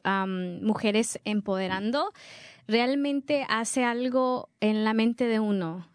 [0.61, 2.11] mujeres empoderando,
[2.67, 5.87] realmente hace algo en la mente de uno.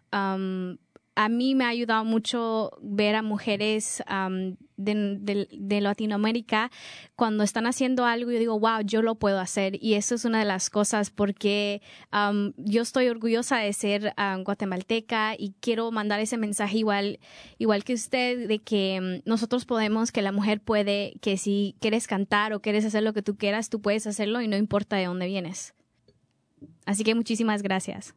[1.15, 6.71] A mí me ha ayudado mucho ver a mujeres um, de, Latinoamérica
[7.15, 10.39] cuando están haciendo algo yo digo wow yo lo puedo hacer y eso es una
[10.39, 16.19] de las cosas porque um, yo estoy orgullosa de ser um, guatemalteca y quiero mandar
[16.19, 17.19] ese mensaje igual
[17.57, 22.07] igual que usted de que um, nosotros podemos que la mujer puede que si quieres
[22.07, 25.05] cantar o quieres hacer lo que tú quieras tú puedes hacerlo y no importa de
[25.05, 25.73] dónde vienes.
[26.85, 28.15] Así que muchísimas gracias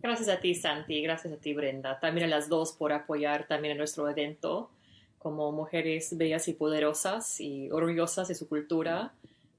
[0.00, 1.02] Gracias a ti, Santi.
[1.02, 1.98] Gracias a ti, Brenda.
[1.98, 4.70] También a las dos por apoyar también a nuestro evento
[5.18, 9.12] como mujeres bellas y poderosas y orgullosas de su cultura,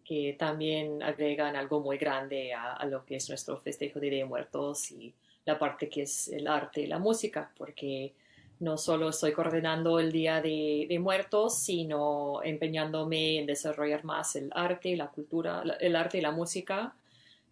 [0.05, 4.29] que también agregan algo muy grande a, lo que es nuestro festejo de Día de
[4.29, 5.13] Muertos y
[5.43, 8.13] la parte que es el arte y la música, porque
[8.61, 14.49] no solo estoy coordinando el Día de, de, Muertos, sino empeñándome en desarrollar más el
[14.53, 16.93] arte, la cultura, el arte y la música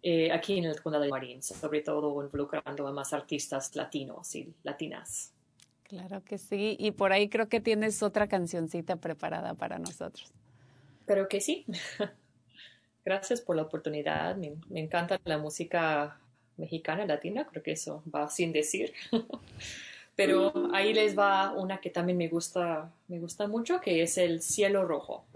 [0.02, 4.52] eh, aquí en el condado de Marín, sobre todo involucrando a más artistas latinos y
[4.62, 5.32] latinas.
[5.82, 10.32] Claro que sí, y por ahí creo que tienes otra cancioncita preparada para nosotros.
[11.06, 11.64] Pero que sí.
[13.04, 14.36] Gracias por la oportunidad.
[14.36, 16.18] Me, me, encanta la música
[16.56, 18.92] mexicana, latina, creo que eso va sin decir.
[20.16, 24.42] Pero ahí les va una que también me gusta, me gusta mucho, que es el
[24.42, 25.26] cielo rojo.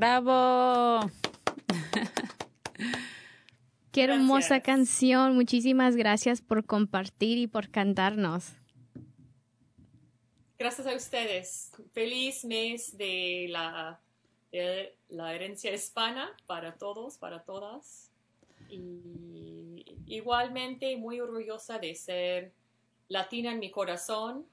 [0.00, 1.10] ¡Bravo!
[3.92, 4.62] Qué hermosa Gracias.
[4.62, 5.34] canción.
[5.34, 8.54] Muchísimas gracias por compartir y por cantarnos.
[10.58, 11.72] Gracias a ustedes.
[11.92, 14.00] Feliz mes de la,
[14.50, 18.10] de la herencia hispana para todos, para todas.
[18.70, 22.54] Y igualmente muy orgullosa de ser
[23.08, 24.46] latina en mi corazón.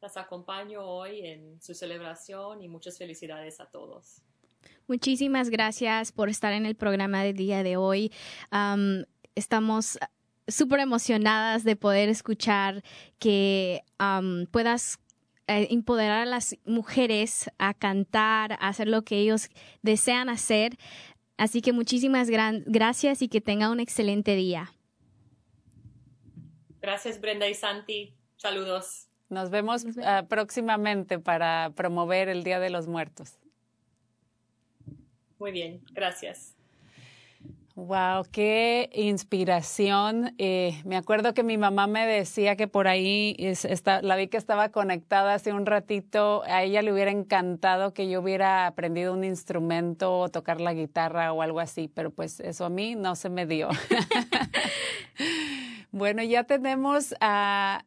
[0.00, 4.22] Las acompaño hoy en su celebración y muchas felicidades a todos.
[4.88, 8.12] Muchísimas gracias por estar en el programa del día de hoy.
[8.50, 9.04] Am,
[9.34, 9.98] estamos
[10.48, 12.82] súper emocionadas de poder escuchar
[13.18, 13.82] que
[14.50, 14.98] puedas
[15.46, 19.48] eh, empoderar a las mujeres a cantar, a hacer lo que ellos
[19.82, 20.76] desean hacer.
[21.36, 24.72] Así que muchísimas gran- gracias y que tenga un excelente día.
[26.80, 28.14] Gracias Brenda y Santi.
[28.36, 29.08] Saludos.
[29.28, 33.38] Nos vemos ah, próximamente para promover el Día de los Muertos.
[35.42, 35.80] Muy bien.
[35.92, 36.54] Gracias.
[37.74, 40.36] Wow, qué inspiración.
[40.38, 44.28] Eh, me acuerdo que mi mamá me decía que por ahí es- está- la vi
[44.28, 46.44] que estaba conectada hace un ratito.
[46.46, 51.32] A ella le hubiera encantado que yo hubiera aprendido un instrumento o tocar la guitarra
[51.32, 53.68] o algo así, pero pues eso a mí no se me dio.
[55.94, 57.14] Bueno, ya tenemos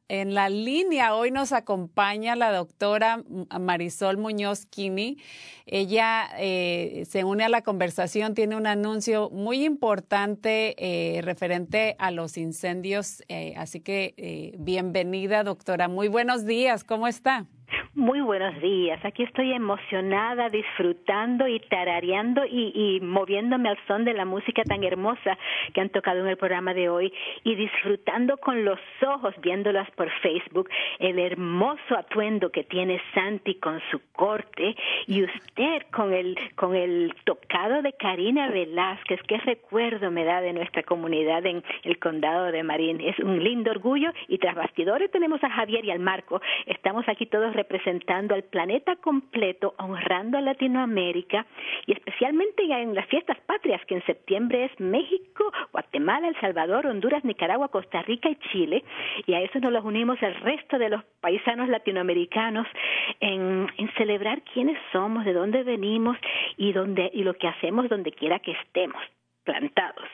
[0.09, 3.23] en la línea, hoy nos acompaña la doctora
[3.59, 5.17] Marisol Muñoz Kini.
[5.65, 12.11] Ella eh, se une a la conversación, tiene un anuncio muy importante eh, referente a
[12.11, 17.47] los incendios, eh, así que eh, bienvenida doctora, muy buenos días, ¿cómo está?
[17.95, 19.03] Muy buenos días.
[19.05, 25.37] Aquí estoy emocionada, disfrutando y tarareando y, moviéndome al son de la música tan hermosa
[25.73, 27.13] que han tocado en el programa de hoy
[27.43, 33.81] y disfrutando con los ojos, viéndolas por Facebook, el hermoso atuendo que tiene Santi con
[33.89, 34.75] su corte
[35.07, 39.21] y usted con el, con el tocado de Karina Velázquez.
[39.27, 42.99] Qué recuerdo me da de nuestra comunidad en el condado de Marín.
[43.01, 46.41] Es un lindo orgullo y tras bastidores tenemos a Javier y al Marco.
[46.65, 51.45] Estamos aquí todos representando al planeta completo, honrando a Latinoamérica
[51.85, 57.23] y especialmente en las fiestas patrias, que en septiembre es México, Guatemala, El Salvador, Honduras,
[57.23, 58.83] Nicaragua, Costa Rica y Chile.
[59.25, 62.67] Y a eso nos los unimos el resto de los paisanos latinoamericanos
[63.19, 66.17] en, en celebrar quiénes somos, de dónde venimos
[66.57, 69.01] y, dónde, y lo que hacemos donde quiera que estemos,
[69.43, 70.07] plantados.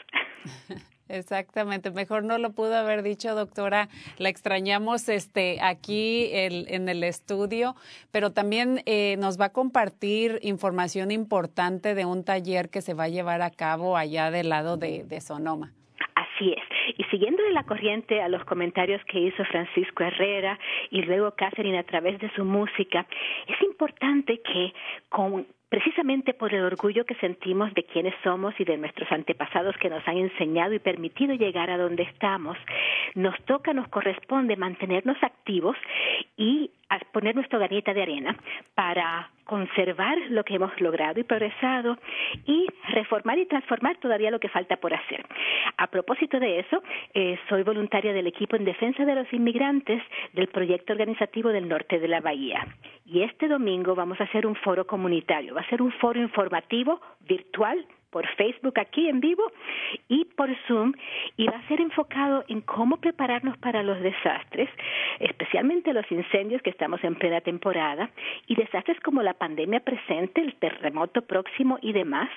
[1.12, 3.90] Exactamente, mejor no lo pudo haber dicho, doctora.
[4.18, 7.76] La extrañamos este, aquí en el estudio,
[8.12, 13.04] pero también eh, nos va a compartir información importante de un taller que se va
[13.04, 15.74] a llevar a cabo allá del lado de, de Sonoma.
[16.16, 16.98] Así es.
[16.98, 20.58] Y siguiendo de la corriente a los comentarios que hizo Francisco Herrera
[20.90, 23.06] y luego Catherine a través de su música,
[23.48, 24.74] es importante que
[25.10, 29.90] con precisamente por el orgullo que sentimos de quienes somos y de nuestros antepasados que
[29.90, 32.58] nos han enseñado y permitido llegar a donde estamos,
[33.16, 35.78] nos toca, nos corresponde mantenernos activos
[36.36, 36.72] y
[37.12, 38.36] poner nuestro granita de arena
[38.76, 41.98] para conservar lo que hemos logrado y progresado
[42.46, 45.26] y reformar y transformar todavía lo que falta por hacer.
[45.78, 46.82] A propósito de eso,
[47.14, 50.02] eh, soy voluntaria del equipo en defensa de los inmigrantes
[50.34, 52.66] del proyecto organizativo del norte de la Bahía.
[53.06, 57.02] Y este domingo vamos a hacer un foro comunitario, va a ser un foro informativo
[57.28, 59.52] virtual por Facebook aquí en vivo
[60.08, 60.94] y por Zoom
[61.38, 64.70] y va a ser enfocado en cómo prepararnos para los desastres,
[65.20, 68.10] especialmente los incendios que estamos en plena temporada
[68.48, 72.30] y desastres como la pandemia presente, el terremoto próximo y demás.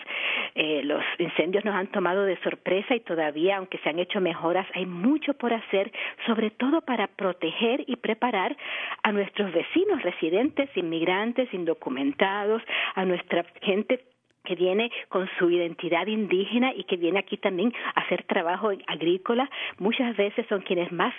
[0.55, 4.67] Eh, los incendios nos han tomado de sorpresa y todavía, aunque se han hecho mejoras,
[4.75, 5.93] hay mucho por hacer,
[6.27, 8.57] sobre todo para proteger y preparar
[9.03, 12.63] a nuestros vecinos residentes, inmigrantes, indocumentados,
[12.95, 14.05] a nuestra gente
[14.45, 19.51] que viene con su identidad indígena y que viene aquí también a hacer trabajo agrícola,
[19.79, 21.15] muchas veces son quienes más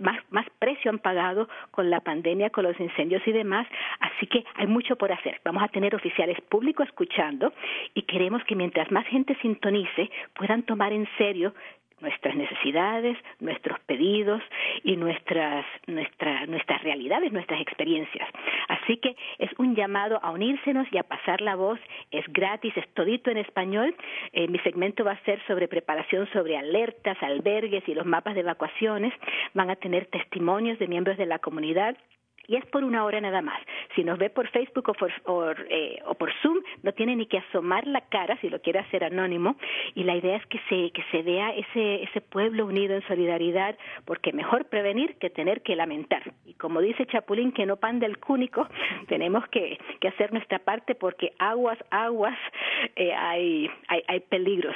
[0.00, 3.66] más, más precio han pagado con la pandemia, con los incendios y demás,
[4.00, 5.40] así que hay mucho por hacer.
[5.44, 7.52] Vamos a tener oficiales públicos escuchando
[7.94, 11.54] y queremos que mientras más gente sintonice puedan tomar en serio
[12.02, 14.42] nuestras necesidades, nuestros pedidos
[14.84, 18.28] y nuestras, nuestra, nuestras realidades, nuestras experiencias.
[18.68, 21.78] Así que es un llamado a unírsenos y a pasar la voz.
[22.10, 23.94] Es gratis, es todito en español.
[24.32, 28.40] Eh, mi segmento va a ser sobre preparación sobre alertas, albergues y los mapas de
[28.40, 29.14] evacuaciones.
[29.54, 31.96] Van a tener testimonios de miembros de la comunidad
[32.46, 33.60] y es por una hora nada más.
[33.94, 37.38] Si nos ve por Facebook o por, eh, o por Zoom, no tiene ni que
[37.38, 39.56] asomar la cara si lo quiere hacer anónimo.
[39.94, 43.76] Y la idea es que se, que se vea ese, ese pueblo unido en solidaridad,
[44.04, 46.22] porque mejor prevenir que tener que lamentar.
[46.44, 48.68] Y como dice Chapulín, que no pan del cúnico,
[49.08, 52.38] tenemos que, que hacer nuestra parte porque aguas, aguas,
[52.96, 54.74] eh, hay, hay, hay peligros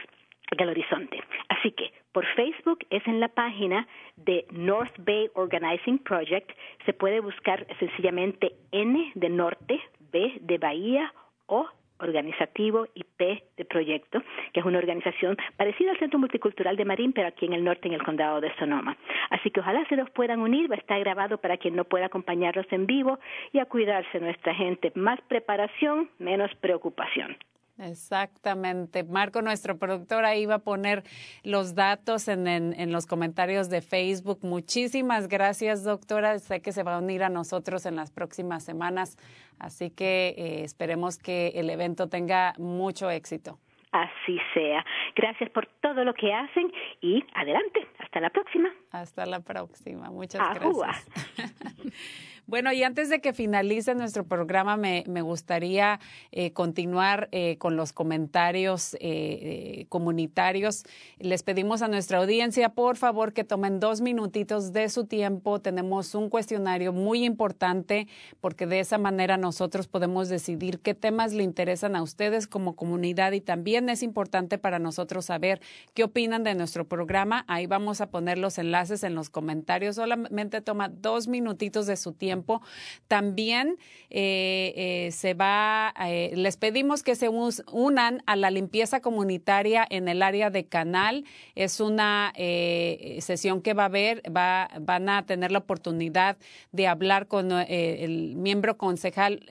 [0.57, 1.23] del horizonte.
[1.49, 3.87] Así que por Facebook es en la página
[4.17, 6.51] de North Bay Organizing Project.
[6.85, 9.81] Se puede buscar sencillamente N de norte,
[10.13, 11.13] B de Bahía
[11.47, 11.69] o
[11.99, 14.23] organizativo y P de proyecto,
[14.53, 17.89] que es una organización parecida al Centro Multicultural de Marín, pero aquí en el norte,
[17.89, 18.97] en el condado de Sonoma.
[19.31, 22.07] Así que ojalá se nos puedan unir, va a estar grabado para quien no pueda
[22.07, 23.19] acompañarnos en vivo
[23.53, 24.93] y a cuidarse nuestra gente.
[24.95, 27.37] Más preparación, menos preocupación.
[27.79, 29.05] Exactamente.
[29.05, 31.03] Marco, nuestro productor, ahí va a poner
[31.43, 34.39] los datos en, en, los comentarios de Facebook.
[34.43, 36.39] Muchísimas gracias, doctora.
[36.39, 39.19] Sé que se va a unir a nosotros en las próximas semanas,
[39.59, 43.59] así que eh, esperemos que el evento tenga mucho éxito.
[43.93, 44.85] Así sea.
[45.15, 46.71] Gracias por todo lo que hacen
[47.01, 47.87] y adelante.
[47.99, 48.71] Hasta la próxima.
[48.91, 50.11] Hasta la próxima.
[50.11, 51.09] Muchas gracias.
[52.49, 55.99] Bueno, y antes de que finalice nuestro programa, me, gustaría
[56.31, 60.85] eh, continuar eh, con los comentarios eh, comunitarios.
[61.19, 65.61] Les pedimos a nuestra audiencia, por favor, que tomen dos minutitos de su tiempo.
[65.61, 68.07] Tenemos un cuestionario muy importante
[68.41, 73.33] porque de esa manera nosotros podemos decidir qué temas le interesan a ustedes como comunidad
[73.33, 75.61] y también es importante para nosotros saber
[75.95, 77.45] qué opinan de nuestro programa.
[77.49, 79.97] Ahí vamos a poner los enlaces en los comentarios.
[79.97, 82.36] Solamente toma dos minutitos de su tiempo
[83.09, 83.79] también
[84.11, 90.09] eh, eh, se va, eh, les pedimos que se unan a la limpieza comunitaria en
[90.09, 91.25] el área de Canal.
[91.55, 96.37] Es una sesión que va a haber, va, van a tener la oportunidad
[96.73, 99.45] de hablar con el miembro concejal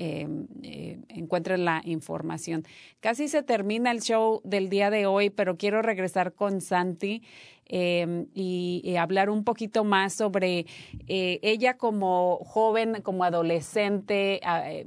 [1.08, 2.64] encuentren la información.
[3.00, 7.22] Casi se termina el show del día de hoy, pero quiero regresar con Santi.
[7.66, 10.66] Em, y, hablar un poquito más sobre
[11.08, 14.84] eh, ella como joven, como adolescente, ah, eh,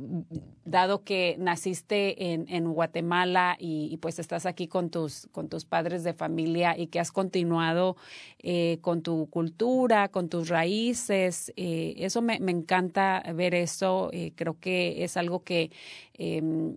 [0.66, 6.14] dado que naciste en, Guatemala y, pues estás aquí con tus, con tus padres de
[6.14, 7.96] familia y que has continuado
[8.40, 14.10] eh, con tu cultura, con tus raíces, eso me, encanta ver eso.
[14.36, 15.72] creo que es algo que
[16.14, 16.76] em,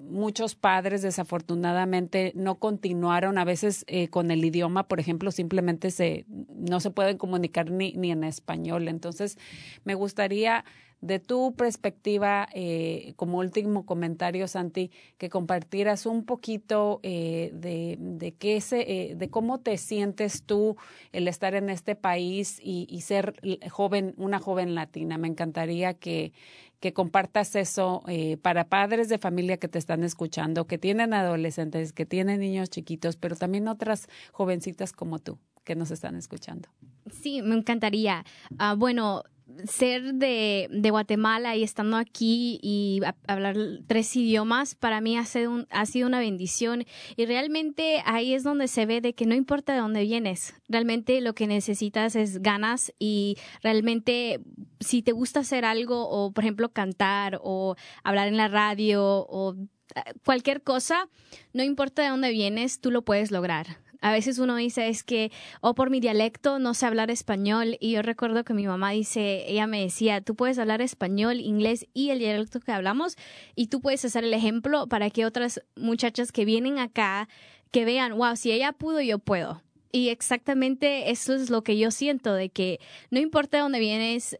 [0.00, 6.80] muchos padres desafortunadamente no continuaron a veces con el idioma, por ejemplo, simplemente se, no
[6.80, 8.88] se pueden comunicar ni, ni en español.
[8.88, 9.38] Entonces,
[9.84, 10.64] me gustaría
[11.00, 18.32] de tu perspectiva, eh, como último comentario, Santi, que compartieras un poquito eh, de, de,
[18.32, 20.76] qué se, eh, de cómo te sientes tú
[21.12, 23.34] el estar en este país y, y ser
[23.70, 25.18] joven, una joven latina.
[25.18, 26.32] Me encantaría que,
[26.80, 31.92] que compartas eso eh, para padres de familia que te están escuchando, que tienen adolescentes,
[31.92, 36.68] que tienen niños chiquitos, pero también otras jovencitas como tú que nos están escuchando.
[37.10, 38.24] Sí, me encantaría.
[38.58, 39.24] Ah, bueno,
[39.66, 45.86] ser de, Guatemala y estando aquí y hablar tres idiomas, para mí ha sido, ha
[45.86, 46.84] sido una bendición.
[47.16, 51.20] Y realmente ahí es donde se ve de que no importa de dónde vienes, realmente
[51.20, 54.40] lo que necesitas es ganas y realmente
[54.80, 59.54] si te gusta hacer algo o, por ejemplo, cantar o hablar en la radio o
[59.94, 61.08] eh, cualquier cosa,
[61.52, 65.32] no importa de dónde vienes, tú lo puedes lograr a veces uno dice es que,
[65.60, 67.76] o por mi dialecto no sé hablar español.
[67.80, 71.86] Y yo recuerdo que mi mamá dice, ella me decía, tú puedes hablar español, inglés
[71.94, 73.16] y el dialecto que hablamos
[73.54, 77.28] y tú puedes hacer el ejemplo para que otras muchachas que vienen acá,
[77.70, 79.62] que vean, wow, si ella pudo, yo puedo.
[79.90, 82.78] Y exactamente eso es lo que yo siento, de que
[83.10, 84.36] no importa dónde vienes,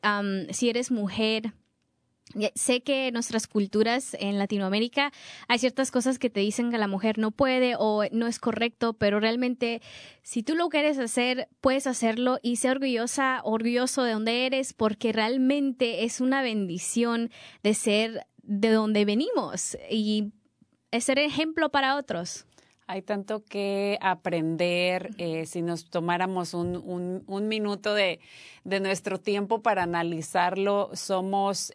[0.50, 1.54] si eres mujer,
[2.54, 5.12] Sé que en nuestras culturas en Latinoamérica
[5.48, 8.92] hay ciertas cosas que te dicen que la mujer no puede o no es correcto,
[8.92, 9.80] pero realmente
[10.22, 15.12] si tú lo quieres hacer, puedes hacerlo y sé orgullosa, orgulloso de donde eres, porque
[15.12, 17.30] realmente es una bendición
[17.62, 20.32] de ser de donde venimos y
[21.00, 22.47] ser ejemplo para otros.
[22.90, 25.10] Hay tanto que aprender.
[25.18, 28.18] Eh, si nos tomáramos un, un, minuto de,
[28.64, 31.70] de, nuestro tiempo para analizarlo, somos,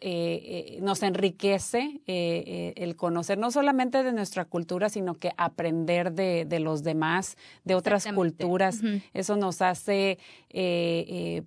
[0.72, 6.58] eh, nos enriquece el conocer no solamente de nuestra cultura, sino que aprender de, de
[6.58, 8.80] los demás, de otras culturas.
[9.12, 10.18] Eso nos hace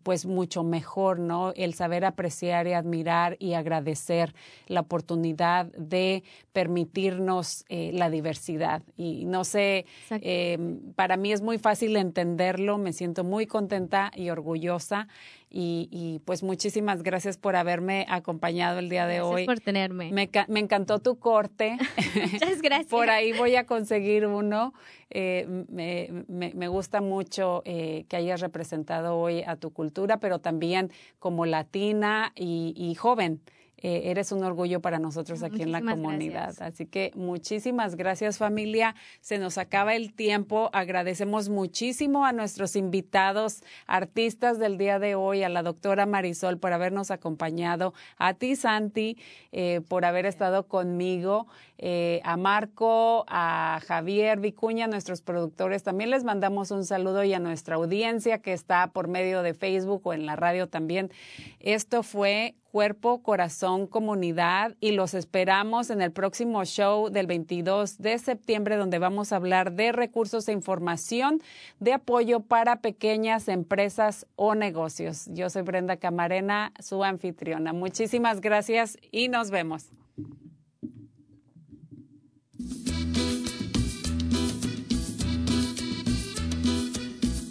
[0.04, 1.52] pues mucho mejor, ¿no?
[1.58, 4.34] El saber apreciar y admirar y agradecer
[4.68, 8.82] la oportunidad de permitirnos la diversidad.
[8.96, 10.58] Y no sé eh,
[10.96, 15.08] para mí es muy fácil entenderlo, me siento muy contenta y orgullosa
[15.50, 19.46] y, pues muchísimas gracias por haberme acompañado el día de hoy.
[19.46, 20.12] Gracias por tenerme.
[20.12, 21.78] Me, encantó tu corte.
[22.34, 22.88] Muchas gracias.
[22.88, 24.74] por ahí voy a conseguir uno.
[25.10, 31.46] Eh, me, gusta mucho eh, que hayas representado hoy a tu cultura, pero también como
[31.46, 33.42] latina y joven.
[33.80, 36.56] Eh, eres un orgullo para nosotros aquí en la comunidad.
[36.62, 38.96] Así que muchísimas gracias familia.
[39.22, 40.70] Se nos acaba el tiempo.
[40.74, 46.74] Agradecemos muchísimo a nuestros invitados artistas del día de hoy, a la doctora Marisol por
[46.74, 49.18] habernos acompañado, a ti Santi
[49.52, 51.48] eh, por haber estado conmigo,
[51.78, 55.84] eh, a Marco, a Javier Vicuña, nuestros productores.
[55.84, 60.02] También les mandamos un saludo y a nuestra audiencia que está por medio de Facebook
[60.06, 61.12] o en la radio también.
[61.60, 68.18] Esto fue cuerpo, corazón, comunidad y los esperamos en el próximo show del 22 de
[68.20, 71.42] septiembre donde vamos a hablar de recursos e información
[71.80, 75.28] de apoyo para pequeñas empresas o negocios.
[75.32, 77.74] Yo soy Brenda Camarena, su anfitriona.
[77.74, 79.92] Muchísimas gracias y nos vemos.